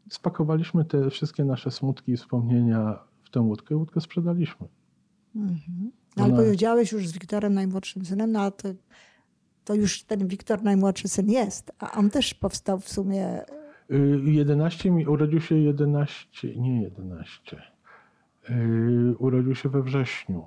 [0.09, 4.67] spakowaliśmy te wszystkie nasze smutki i wspomnienia w tę łódkę i łódkę sprzedaliśmy.
[5.35, 5.91] Mhm.
[6.15, 8.69] Ale Ona- powiedziałeś już z Wiktorem, najmłodszym synem, no a to,
[9.65, 11.71] to już ten Wiktor, najmłodszy syn jest.
[11.79, 13.41] A on też powstał w sumie.
[13.91, 17.61] Y, 11, mi- urodził się 11, nie 11.
[18.49, 20.43] Y, Urodził się we wrześniu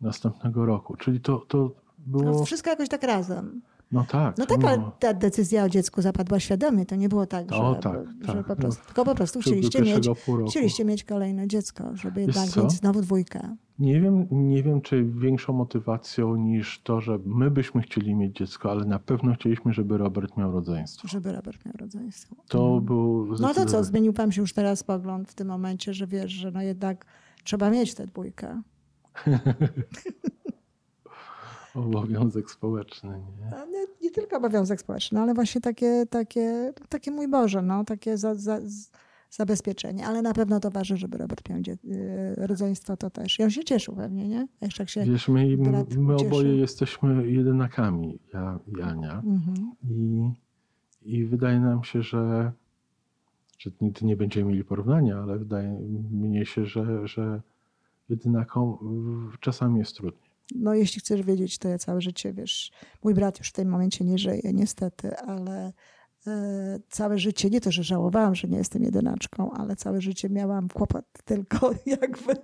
[0.00, 3.60] następnego roku, czyli to, to było, No, wszystko jakoś tak razem.
[3.92, 4.38] No tak.
[4.38, 6.86] No tak, ale no, ta decyzja o dziecku zapadła świadomie.
[6.86, 8.46] To nie było tak, że, O, tak, że tak.
[8.46, 10.08] po No, prostu, tylko po prostu chcieliście mieć,
[10.50, 12.62] chcieliście mieć kolejne dziecko, żeby Wiesz jednak co?
[12.62, 13.56] mieć znowu dwójkę.
[13.78, 18.70] Nie wiem, nie wiem, czy większą motywacją niż to, że my byśmy chcieli mieć dziecko,
[18.70, 21.08] ale na pewno chcieliśmy, żeby Robert miał rodzeństwo.
[21.08, 22.36] Żeby Robert miał rodzeństwo.
[22.48, 22.84] To Mhm.
[22.84, 26.32] był No to co, zmienił pan się już teraz pogląd w tym momencie, że wiesz,
[26.32, 27.06] że no jednak
[27.44, 28.62] trzeba mieć tę dwójkę.
[31.78, 33.10] obowiązek społeczny.
[33.40, 33.72] Nie?
[33.72, 38.34] Nie, nie tylko obowiązek społeczny, ale właśnie takie, takie, takie mój Boże, no, takie za,
[38.34, 38.58] za,
[39.30, 40.06] zabezpieczenie.
[40.06, 43.38] Ale na pewno to ważne, żeby Robert miał dzie- y, rodzeństwo, to też.
[43.38, 44.46] I on się cieszył pewnie, nie?
[44.60, 45.04] A Jeszcze jak się...
[45.04, 45.56] Wiesz, my,
[45.98, 49.22] my oboje jesteśmy jedynakami, ja i Ania.
[49.26, 49.72] Mhm.
[49.90, 50.30] I,
[51.02, 52.52] I wydaje nam się, że,
[53.58, 55.68] że nigdy nie będziemy mieli porównania, ale wydaje
[56.12, 57.40] mnie się, że, że
[58.08, 58.78] jedynaką
[59.32, 60.27] w- czasami jest trudniej.
[60.54, 62.72] No jeśli chcesz wiedzieć, to ja całe życie, wiesz,
[63.04, 65.72] mój brat już w tym momencie nie żyje, niestety, ale
[66.26, 70.68] e, całe życie, nie to, że żałowałam, że nie jestem jedynaczką, ale całe życie miałam
[70.68, 72.34] kłopot tylko jakby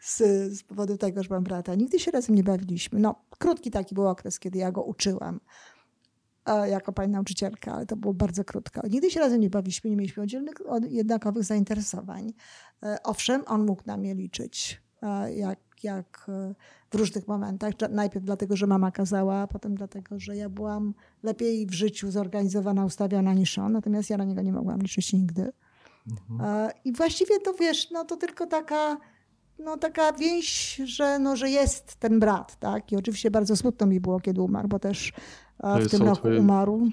[0.00, 0.18] z,
[0.58, 1.74] z powodu tego, że mam brata.
[1.74, 3.00] Nigdy się razem nie bawiliśmy.
[3.00, 5.40] No, krótki taki był okres, kiedy ja go uczyłam
[6.46, 8.80] e, jako pani nauczycielka, ale to było bardzo krótko.
[8.90, 12.32] Nigdy się razem nie bawiliśmy, nie mieliśmy oddzielnych, od- jednakowych zainteresowań.
[12.82, 16.54] E, Owszem, on mógł na mnie liczyć, e, jak, jak e,
[16.90, 17.72] w różnych momentach.
[17.90, 22.84] Najpierw dlatego, że mama kazała, a potem dlatego, że ja byłam lepiej w życiu zorganizowana,
[22.84, 25.52] ustawiona niż on, natomiast ja na niego nie mogłam liczyć nigdy.
[26.40, 28.96] E, I właściwie to wiesz, no to tylko taka,
[29.58, 32.92] no taka więź, że, no, że jest ten brat, tak?
[32.92, 35.12] I oczywiście bardzo smutno mi było, kiedy umarł, bo też
[35.62, 36.88] e, w jest tym roku twoje- umarł.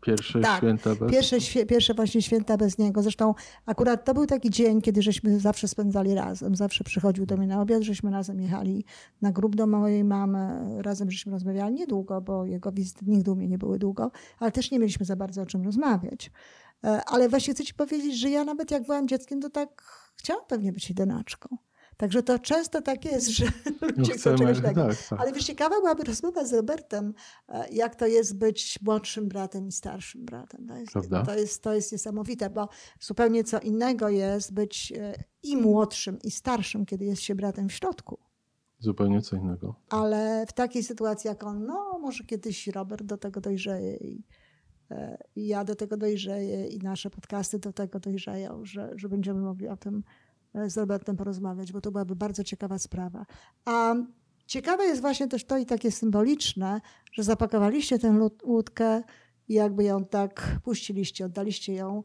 [0.00, 1.10] Pierwsze Tak, święta bez...
[1.12, 3.02] Pierwsze, świe- pierwsze właśnie święta bez niego.
[3.02, 3.34] Zresztą
[3.66, 6.56] akurat to był taki dzień, kiedy żeśmy zawsze spędzali razem.
[6.56, 8.84] Zawsze przychodził do mnie na obiad, żeśmy razem jechali
[9.22, 10.60] na grób do mojej mamy.
[10.82, 14.70] Razem żeśmy rozmawiali niedługo, bo jego wizyty nigdy u mnie nie były długo, ale też
[14.70, 16.30] nie mieliśmy za bardzo o czym rozmawiać.
[16.84, 19.82] E, Ale właśnie chcę ci powiedzieć, że ja nawet jak byłam dzieckiem, to tak
[20.16, 21.56] chciałam pewnie być jedynaczką.
[21.98, 23.44] Także to często tak jest, że
[23.80, 24.88] No ludzie chcą chcemy, czegoś takiego.
[24.88, 25.20] tak, tak.
[25.20, 27.14] Ale wiesz, ciekawa byłaby rozmowa z Robertem,
[27.48, 30.66] e, jak to jest być młodszym bratem i starszym bratem.
[30.66, 31.22] To jest, Prawda?
[31.22, 32.68] to jest, to jest niesamowite, bo
[33.00, 37.72] zupełnie co innego jest być e, i młodszym, i starszym, kiedy jest się bratem w
[37.72, 38.18] środku.
[38.78, 39.74] Zupełnie co innego.
[39.90, 44.24] Ale w takiej sytuacji jak on, no może kiedyś Robert do tego dojrzeje i,
[44.90, 49.40] e, i ja do tego dojrzeję i nasze podcasty do tego dojrzeją, że, że będziemy
[49.40, 50.02] mogli o tym
[50.66, 53.26] z Robertem porozmawiać, bo to byłaby bardzo ciekawa sprawa.
[53.64, 53.94] A
[54.46, 56.80] ciekawe jest właśnie też to i takie symboliczne,
[57.12, 59.02] że zapakowaliście tę łódkę
[59.48, 62.02] i jakby ją tak puściliście, oddaliście ją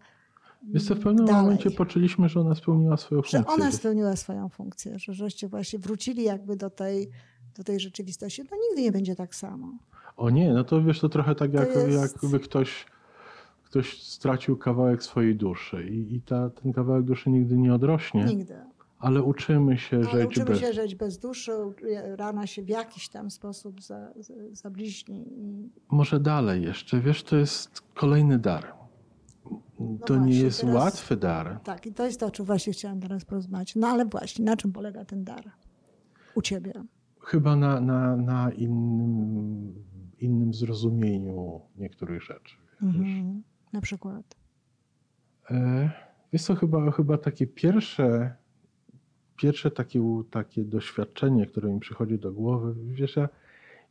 [0.74, 1.42] Jest to w pewnym dalej.
[1.42, 3.54] momencie poczuliśmy, że ona spełniła swoją że funkcję.
[3.54, 7.10] ona spełniła swoją funkcję, że żeście właśnie wrócili jakby do tej,
[7.58, 8.42] do tej rzeczywistości.
[8.52, 9.78] No nigdy nie będzie tak samo.
[10.18, 12.86] O nie, no to wiesz, to trochę tak jak, jest- jakby ktoś,
[13.74, 18.56] ktoś stracił kawałek swojej duszy i, i ta, ten kawałek duszy nigdy nie odrośnie, Nigdy.
[19.00, 20.60] ale uczymy się Ale żyć uczymy bez...
[20.60, 21.52] się żyć bez duszy,
[22.16, 25.26] rana się w jakiś tam sposób za, za, zabliźni.
[25.92, 28.74] Może dalej jeszcze, wiesz, to jest kolejny dar.
[30.06, 31.60] to nie właśnie, jest teraz- łatwy dar.
[31.64, 33.76] Tak, i to jest to, o czym właśnie chciałam teraz porozmawiać.
[33.76, 35.52] No ale właśnie, na czym polega ten dar
[36.36, 36.74] u ciebie?
[37.20, 39.74] Chyba na, na, na innym,
[40.20, 42.56] innym zrozumieniu niektórych rzeczy.
[42.82, 43.44] Mhm.
[43.74, 44.36] Na przykład.
[45.52, 45.90] E,
[46.34, 48.36] Jest to chyba, chyba takie pierwsze,
[49.38, 52.76] pierwsze takie, takie doświadczenie, które mi przychodzi do głowy.
[52.94, 53.30] Wiesz, ja,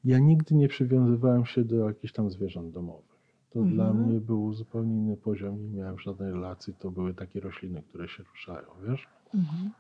[0.05, 3.13] ja nigdy nie przywiązywałem się do jakichś tam zwierząt domowych.
[3.51, 3.75] To Mhm.
[3.77, 6.75] dla mnie był zupełnie inny poziom, nie miałem żadnej relacji.
[6.75, 9.09] To były takie rośliny, które się ruszają, wiesz.
[9.35, 9.71] Mhm.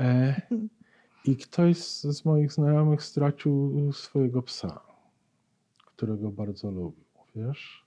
[0.00, 0.40] E,
[1.24, 4.80] I ktoś z, z moich znajomych stracił swojego psa,
[5.86, 7.04] którego bardzo lubił,
[7.36, 7.81] wiesz.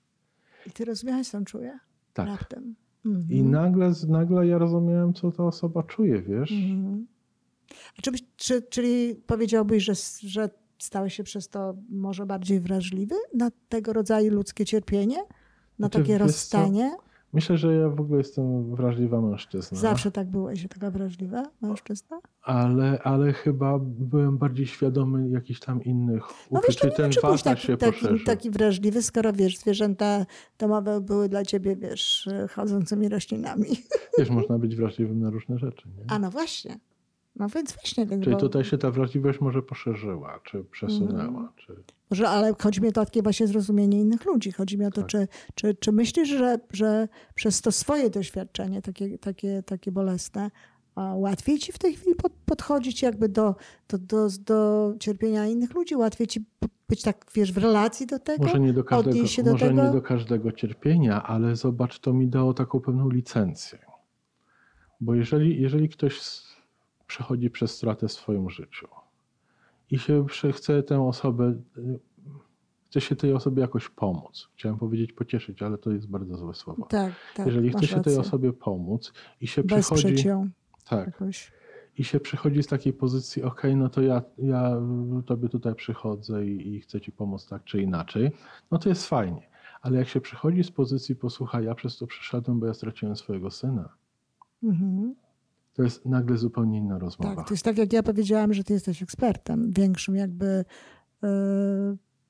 [0.66, 1.80] I ty rozumiałeś, co on czuje?
[2.14, 2.28] Tak.
[2.28, 2.76] Raptem.
[3.06, 3.28] Mhm.
[3.30, 6.52] I nagle, nagle ja rozumiałem, co ta osoba czuje, wiesz.
[6.52, 7.08] Mhm.
[8.02, 10.50] Czy, czy, czyli powiedziałbyś, że, że
[10.80, 15.18] stałeś się przez to może bardziej wrażliwy na tego rodzaju ludzkie cierpienie?
[15.18, 15.26] Na
[15.78, 16.58] Znaczy, takie wiesz co?
[17.34, 19.78] Myślę, że ja w ogóle jestem wrażliwa mężczyzna.
[19.78, 22.20] Zawsze tak byłeś, taka wrażliwa mężczyzna?
[22.42, 26.76] Ale, ale chyba byłem bardziej świadomy jakichś tam innych No uczuć.
[26.80, 28.26] ten czy byłeś wachlarz taki, się taki, poszerzył.
[28.26, 30.26] taki wrażliwy, skoro wiesz, zwierzęta
[30.58, 33.68] domowe były dla ciebie, wiesz, chodzącymi roślinami.
[34.18, 35.88] Wiesz, można być wrażliwym na różne rzeczy.
[35.98, 36.04] Nie?
[36.08, 36.80] A no właśnie.
[37.36, 38.06] No więc właśnie.
[38.06, 41.26] więc Czyli bo- tutaj się ta wrażliwość może poszerzyła, czy przesunęła.
[41.26, 41.50] Mhm.
[41.56, 41.76] Czy...
[42.10, 44.52] Może, ale chodzi mi o to takie właśnie zrozumienie innych ludzi.
[44.52, 45.10] Chodzi mi o to, Tak.
[45.10, 50.52] czy, czy, czy myślisz, że, że przez to swoje doświadczenie, takie, takie, takie bolesne,
[51.16, 53.56] łatwiej ci w tej chwili pod, podchodzić jakby do,
[53.90, 55.96] do, do, do cierpienia innych ludzi?
[55.96, 56.46] Łatwiej ci
[56.90, 58.44] być tak, wiesz, w relacji do tego?
[58.44, 59.84] Może, nie do, każdego, do może tego?
[59.84, 63.80] nie do każdego cierpienia, ale zobacz, to mi dało taką pewną licencję.
[65.02, 66.20] Bo jeżeli, jeżeli ktoś
[67.08, 68.88] przechodzi przez stratę w swoim życiu
[69.92, 71.56] i się chce tę osobę,
[72.86, 74.50] chce się tej osobie jakoś pomóc.
[74.56, 76.86] Chciałem powiedzieć pocieszyć, ale to jest bardzo złe słowo.
[76.86, 77.46] Tak, tak.
[77.46, 80.28] jeżeli chce się tej osobie pomóc i się Wesprzeć przychodzi...
[80.28, 80.50] ją
[80.86, 81.52] Tak, jakoś.
[81.98, 84.72] i się przychodzi z takiej pozycji, ok, no to ja, ja
[85.26, 88.32] tobie tutaj przychodzę i, i chcę ci pomóc tak czy inaczej,
[88.72, 89.48] no to jest fajnie.
[89.82, 93.52] Ale jak się przychodzi z pozycji, posłuchaj, ja przez to przyszedłem, bo ja straciłem swojego
[93.52, 93.90] syna,
[94.64, 95.16] Mhm.
[95.76, 97.36] To jest nagle zupełnie inna rozmowa.
[97.36, 100.66] Tak, to jest tak, jak ja powiedziałam, że ty jesteś ekspertem, większym jakby
[101.24, 101.28] e,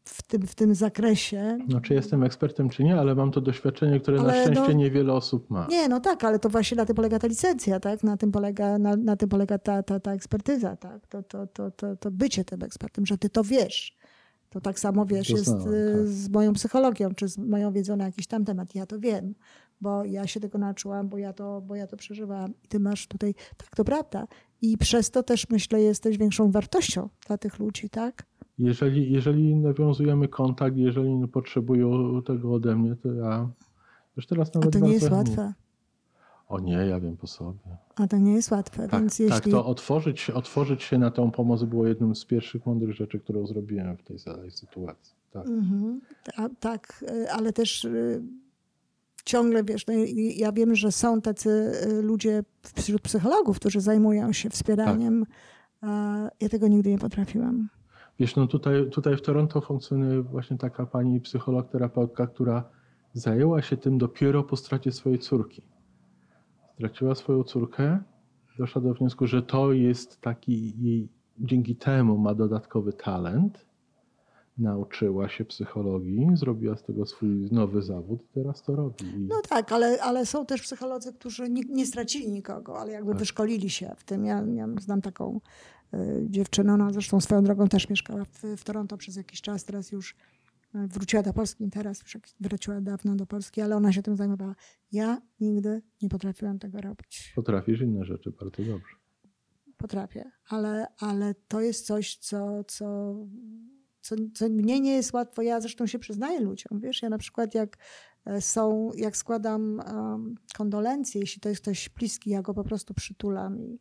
[0.05, 1.57] w tym, w tym zakresie.
[1.67, 4.71] No, czy jestem ekspertem, czy nie, ale mam to doświadczenie, które na Ale szczęście no-
[4.71, 5.67] niewiele osób ma.
[5.69, 8.03] Nie, no tak, ale to właśnie na tym polega ta licencja, tak?
[8.03, 11.07] Na tym polega, na, na tym polega ta, ta, ta ekspertyza, tak?
[11.07, 13.97] To, to, to, to, to bycie tym ekspertem, że ty to wiesz.
[14.49, 16.07] To tak samo, wiesz, jest y, tak.
[16.07, 18.75] z moją psychologią, czy z moją wiedzą na jakiś tam temat.
[18.75, 19.35] Ja to wiem,
[19.85, 22.53] bo ja się tego nauczyłam, bo ja to, bo ja to przeżywałam.
[22.63, 24.27] I ty masz tutaj, tak, to prawda.
[24.61, 28.25] I przez to też, myślę, jesteś większą wartością dla tych ludzi, tak?
[28.59, 33.49] Jeżeli, jeżeli nawiązujemy kontakt, jeżeli potrzebują tego ode mnie, to ja
[34.17, 35.53] już teraz A nawet to nie jest bardzo łatwe.
[36.47, 37.59] O nie, ja wiem po sobie.
[37.95, 39.51] A to nie jest łatwe, Tak, więc tak jeśli...
[39.51, 43.47] to otworzyć, się- otworzyć się na tą pomoc było jedną z pierwszych mądrych rzeczy, którą
[43.47, 44.19] zrobiłem w tej
[44.49, 45.15] sytuacji.
[45.31, 45.47] Tak.
[45.47, 46.01] Mhm.
[46.37, 48.21] A, tak, y, ale też y,
[49.25, 49.93] ciągle wiesz, no,
[50.35, 52.43] ja wiem, że są tacy y, ludzie
[52.75, 55.25] wśród psychologów, którzy zajmują się wspieraniem.
[55.81, 57.69] A Ja tego nigdy nie potrafiłam.
[58.19, 62.63] Wiesz, no tutaj, tutaj w Toronto funkcjonuje właśnie taka pani psycholog, terapeutka, która
[63.13, 65.61] zajęła się tym dopiero po stracie swojej córki.
[66.75, 67.99] Straciła swoją córkę,
[68.57, 71.09] doszła do wniosku, że to jest taki jej,
[71.39, 73.65] dzięki temu ma dodatkowy talent.
[74.57, 79.05] Nauczyła się psychologii, zrobiła z tego swój nowy zawód i teraz to robi.
[79.27, 83.19] No tak, ale, ale są też psycholodzy, którzy nie, nie stracili nikogo, ale jakby Tak.
[83.19, 84.25] wyszkolili się w tym.
[84.25, 85.39] Ja, ja znam taką
[85.93, 85.97] y,
[86.29, 90.11] dziewczynę, ona zresztą swoją drogą też mieszkała w, w Toronto przez jakiś czas, teraz już
[90.75, 94.55] y, wróciła do Polski, teraz już wróciła dawno do Polski, ale ona się tym zajmowała.
[94.91, 97.31] Ja nigdy nie potrafiłam tego robić.
[97.35, 98.95] potrafisz inne rzeczy bardzo dobrze.
[99.77, 103.15] Potrafię, ale, ale to jest coś, co, co,
[104.05, 105.41] co, co mnie nie jest łatwo.
[105.41, 107.77] Ja zresztą się przyznaję ludziom, wiesz, ja na przykład jak
[108.25, 112.93] e, są, jak składam um, kondolencje, jeśli to jest ktoś bliski, ja go po prostu
[112.93, 113.79] przytulam i,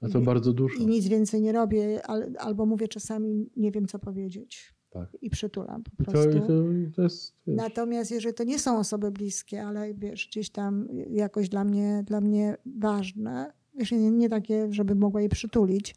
[0.00, 0.74] A to bardzo dużo.
[0.74, 5.08] i nic więcej nie robię, al, albo mówię czasami, nie wiem co powiedzieć Tak.
[5.22, 6.30] i przytulam po prostu.
[6.30, 7.34] i to, i to jest.
[7.46, 12.20] Natomiast jeżeli to nie są osoby bliskie, ale wiesz, gdzieś tam jakoś dla mnie, dla
[12.20, 15.94] mnie ważne, wiesz, nie, nie takie, żeby mogła je przytulić,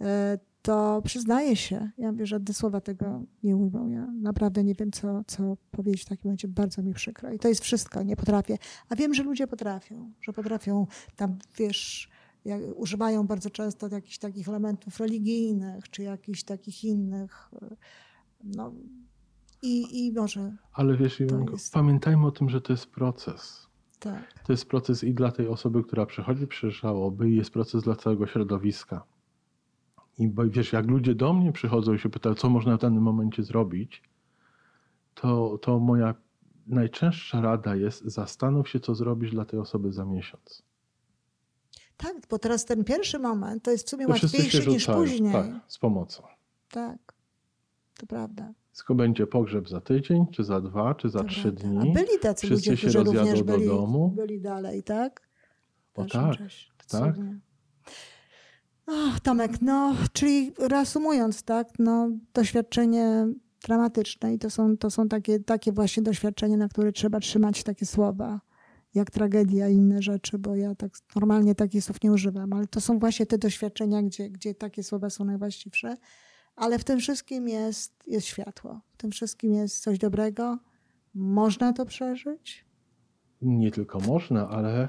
[0.00, 1.90] e, to przyznaję się.
[1.98, 3.88] Ja mówię, żadne słowa tego nie ujmą.
[3.88, 6.48] Ja naprawdę nie wiem, co, co powiedzieć w takim momencie.
[6.48, 7.32] Bardzo mi przykro.
[7.32, 8.02] I to jest wszystko.
[8.02, 8.58] Nie potrafię.
[8.88, 10.12] A wiem, że ludzie potrafią.
[10.20, 12.10] Że potrafią tam, wiesz,
[12.44, 17.50] jak, używają bardzo często jakichś takich elementów religijnych, czy jakichś takich innych.
[18.44, 18.72] No,
[19.62, 23.66] i, i może Ale wiesz, jest- pamiętajmy o tym, że to jest proces.
[24.00, 24.22] tak.
[24.46, 27.96] To jest proces i dla tej osoby, która przychodzi przez żałoby, i jest proces dla
[27.96, 29.04] całego środowiska.
[30.18, 33.02] I bo, wiesz, jak ludzie do mnie przychodzą i się pytają, co można w danym
[33.02, 34.02] momencie zrobić,
[35.14, 36.14] to, to moja
[36.66, 40.62] najczęstsza rada jest zastanów się, co zrobisz dla tej osoby za miesiąc.
[41.96, 45.32] Tak, bo teraz ten pierwszy moment to jest w sumie To się łatwiejszy niż później.
[45.32, 46.22] tak, z pomocą.
[46.70, 47.14] Tak,
[47.98, 48.52] to prawda.
[48.76, 51.62] Tylko będzie pogrzeb za tydzień, czy za dwa, czy za to trzy prawda.
[51.62, 51.90] dni.
[51.90, 54.08] A byli tacy Wszyscy ludzie, się którzy również rozjadą do byli, domu.
[54.16, 55.28] byli dalej, tak?
[55.94, 56.70] W O tak, czasie.
[56.90, 57.14] tak.
[57.16, 57.38] Cudnie.
[58.86, 63.26] Ach, Tomek, no, czyli reasumując, tak, no, doświadczenie
[63.62, 67.86] dramatyczne i to są, to są takie, takie właśnie doświadczenia, na które trzeba trzymać takie
[67.86, 68.40] słowa,
[68.94, 72.80] jak tragedia i inne rzeczy, bo ja tak normalnie takich słów nie używam, ale to
[72.80, 75.96] są właśnie te doświadczenia, gdzie, gdzie takie słowa są najwłaściwsze.
[76.56, 78.80] Ale w tym wszystkim jest, jest światło.
[78.92, 80.58] W tym wszystkim jest coś dobrego.
[81.14, 82.64] Można to przeżyć.
[83.42, 84.88] Nie tylko można, ale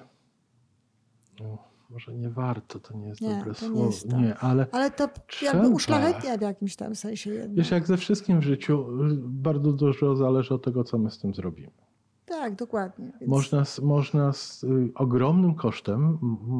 [1.40, 3.86] no, może nie warto, to nie jest Nie, dobre to nie słowo.
[3.86, 4.20] jest tak.
[4.20, 5.52] Nie, ale Ale to Trzeba.
[5.54, 7.58] jakby uszlachetnia w jakimś tam sensie jednak.
[7.58, 8.86] wiesz, jak ze wszystkim w życiu,
[9.20, 11.72] bardzo dużo zależy od tego, co my z tym zrobimy.
[12.44, 13.12] Tak, dokładnie.
[13.20, 16.18] Więc Można, z, można z y, ogromnym kosztem,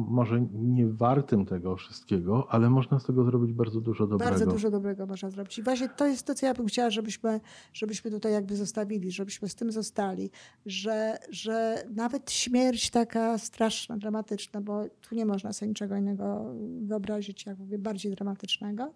[0.08, 4.30] może nie wartym tego wszystkiego, ale można z tego zrobić bardzo dużo dobrego.
[4.30, 5.58] Bardzo dużo dobrego można zrobić.
[5.58, 7.40] I właśnie to jest to, co ja bym chciała, żebyśmy,
[7.72, 10.30] żebyśmy tutaj jakby zostawili, żebyśmy z tym zostali,
[10.66, 17.46] że, że nawet śmierć taka straszna, dramatyczna, bo tu nie można sobie niczego innego wyobrazić,
[17.46, 18.92] jak mówię, bardziej dramatycznego,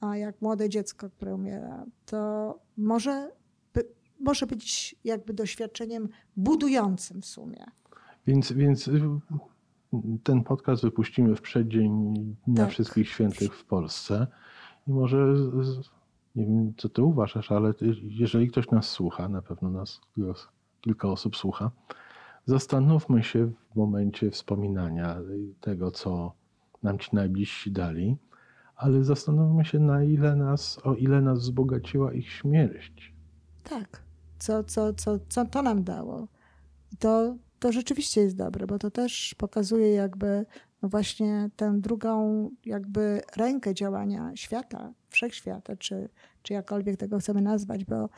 [0.00, 3.30] a jak młode dziecko, które umiera, to może,
[4.20, 7.64] może być jakby doświadczeniem budującym w sumie.
[8.26, 9.00] Więc, więc y,
[10.22, 12.14] ten podcast wypuścimy w przeddzień
[12.46, 12.70] Dnia Tak.
[12.70, 14.26] Wszystkich Świętych w Polsce.
[14.88, 15.34] I może,
[16.36, 20.48] nie wiem co ty uważasz, ale jeżeli ktoś nas słucha, na pewno nas kilka-
[20.80, 21.70] kilka osób słucha,
[22.46, 25.16] zastanówmy się w momencie wspominania
[25.60, 26.32] tego, co
[26.82, 28.16] nam ci najbliżsi dali,
[28.76, 33.12] ale zastanówmy się, na ile nas, o ile nas wzbogaciła ich śmierć.
[33.64, 34.02] Tak.
[34.38, 36.28] Co, co, co, co to nam dało?
[36.92, 40.46] I to, to rzeczywiście jest dobre, bo to też pokazuje jakby
[40.82, 46.08] no właśnie tę drugą jakby rękę działania świata, wszechświata, czy,
[46.42, 48.08] czy jakkolwiek tego chcemy nazwać, bo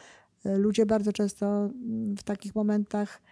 [0.46, 3.22] y, ludzie bardzo często mm, w takich momentach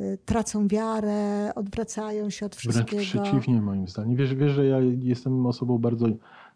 [0.00, 3.24] y, tracą wiarę, odwracają się od Wręcz wszystkiego.
[3.24, 4.16] przeciwnie moim zdaniem.
[4.16, 6.06] Wiesz, wiesz, że ja jestem osobą bardzo,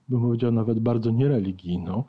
[0.09, 2.05] bym powiedział nawet bardzo niereligijną,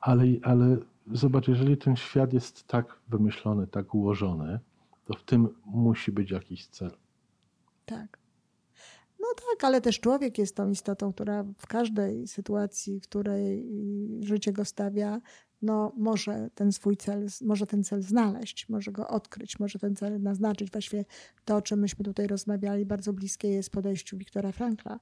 [0.00, 0.76] ale, ale
[1.12, 4.60] zobacz, jeżeli ten świat jest tak wymyślony, tak ułożony,
[5.04, 6.90] to w tym musi być jakiś cel.
[7.86, 8.18] Tak.
[9.20, 13.66] No tak, ale też człowiek jest tą istotą, która w każdej sytuacji, w której
[14.20, 15.20] życie go stawia,
[15.62, 20.22] no może ten swój cel, może ten cel znaleźć, może go odkryć, może ten cel
[20.22, 20.70] naznaczyć.
[20.70, 21.04] Właściwie
[21.44, 25.00] to, o czym myśmy tutaj rozmawiali, bardzo bliskie jest podejściu Wiktora Frankla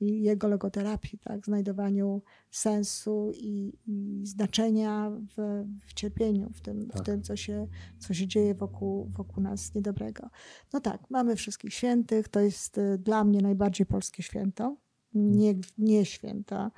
[0.00, 1.46] i jego logoterapii, tak?
[1.46, 7.02] znajdowaniu sensu i, i znaczenia w, w, cierpieniu, w tym, tak.
[7.02, 7.66] w tym co, się,
[7.98, 10.30] co się dzieje wokół, wokół nas niedobrego.
[10.72, 14.76] No tak, mamy wszystkich świętych, to jest y, dla mnie najbardziej polskie święto,
[15.14, 16.70] nie, nie święta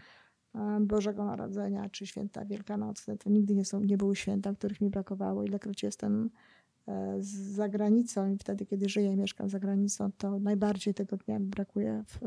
[0.80, 3.16] Bożego Narodzenia czy święta Wielkanocne.
[3.16, 5.44] To nigdy nie, są, nie były święta, których mi brakowało.
[5.44, 6.30] Ilekroć jestem
[7.20, 11.46] za granicą i wtedy, kiedy żyję i mieszkam za granicą, to najbardziej tego dnia mi
[11.46, 12.18] brakuje w,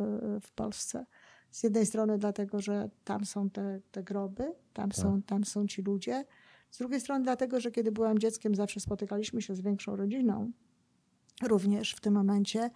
[0.41, 1.05] w Polsce.
[1.51, 4.99] Z jednej strony dlatego, że tam są te, te groby, tam, tak.
[4.99, 6.25] są, tam są ci ludzie.
[6.71, 10.51] Z drugiej strony dlatego, że kiedy byłam dzieckiem, zawsze spotykaliśmy się z większą rodziną.
[11.43, 12.69] Również w tym momencie.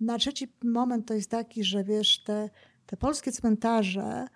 [0.00, 2.50] Na trzeci moment to jest taki, że wiesz, te,
[2.86, 4.26] te polskie cmentarze,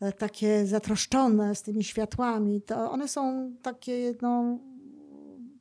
[0.00, 4.58] E, takie zatroszczone z tymi światłami, to one są takie no,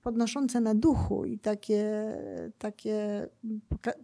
[0.01, 2.13] podnoszące na duchu i takie,
[2.57, 3.27] takie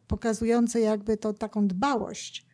[0.08, 2.46] pokazujące jakby to taką dbałość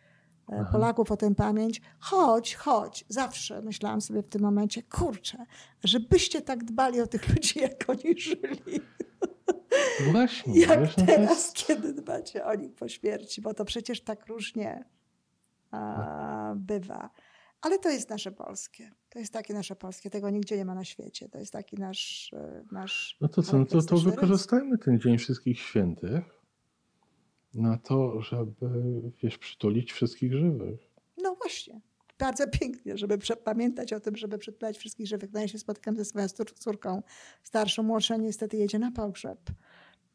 [0.49, 0.69] e, Aha.
[0.71, 1.81] Polaków o tę pamięć.
[1.99, 3.05] Chodź, chodź.
[3.09, 5.45] Zawsze myślałam sobie w tym momencie, kurczę,
[5.83, 8.81] żebyście tak dbali o tych ludzi, jak oni żyli.
[10.11, 10.59] Właśnie.
[10.67, 11.53] jak wiesz, no teraz, jest...
[11.53, 14.85] kiedy dbacie o nich po śmierci, bo to przecież tak różnie
[15.71, 17.09] a, bywa.
[17.62, 18.91] Ale to jest nasze polskie.
[19.09, 20.09] To jest takie nasze polskie.
[20.09, 21.30] Tego nigdzie nie ma na świecie.
[21.30, 22.34] To jest taki nasz.
[22.34, 26.24] E, nasz no to co, no to, to wykorzystajmy ten Dzień Wszystkich Świętych
[27.53, 30.80] na to, żeby wiesz, przytulić wszystkich żywych.
[31.18, 31.82] No właśnie.
[32.20, 35.34] Bardzo pięknie, żeby pamiętać o tym, żeby przytulać wszystkich żywych.
[35.34, 37.03] No ja się spotykam ze swoją córką
[37.43, 39.39] starszą, młodsza niestety jedzie na pogrzeb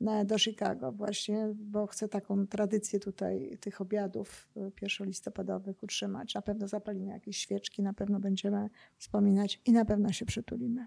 [0.01, 6.35] do Chicago właśnie, bo chcę taką tradycję tutaj tych obiadów e, pierwszolistopadowych utrzymać.
[6.35, 10.87] Na pewno zapalimy jakieś świeczki, na pewno będziemy wspominać i na pewno się przytulimy.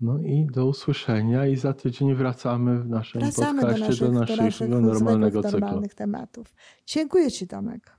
[0.00, 4.42] No i do usłyszenia i za tydzień wracamy w naszym wracamy podcaście do, naszych, do
[4.42, 5.60] naszego do naszych normalnego cyklu.
[5.60, 6.54] normalnych tematów.
[6.86, 7.96] Dziękuję Ci Tomek.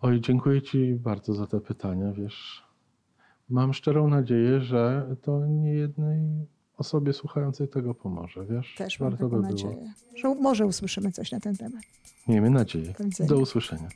[0.00, 2.66] Oj, dziękuję Ci bardzo za te pytania, wiesz.
[3.48, 8.74] Mam szczerą nadzieję, że to nie jednej osobie słuchającej tego pomoże, wiesz?
[8.78, 11.82] Też mam taką by nadzieję, że może usłyszymy coś na ten temat.
[12.28, 12.94] Miejmy nadzieję.
[13.20, 13.88] Do usłyszenia.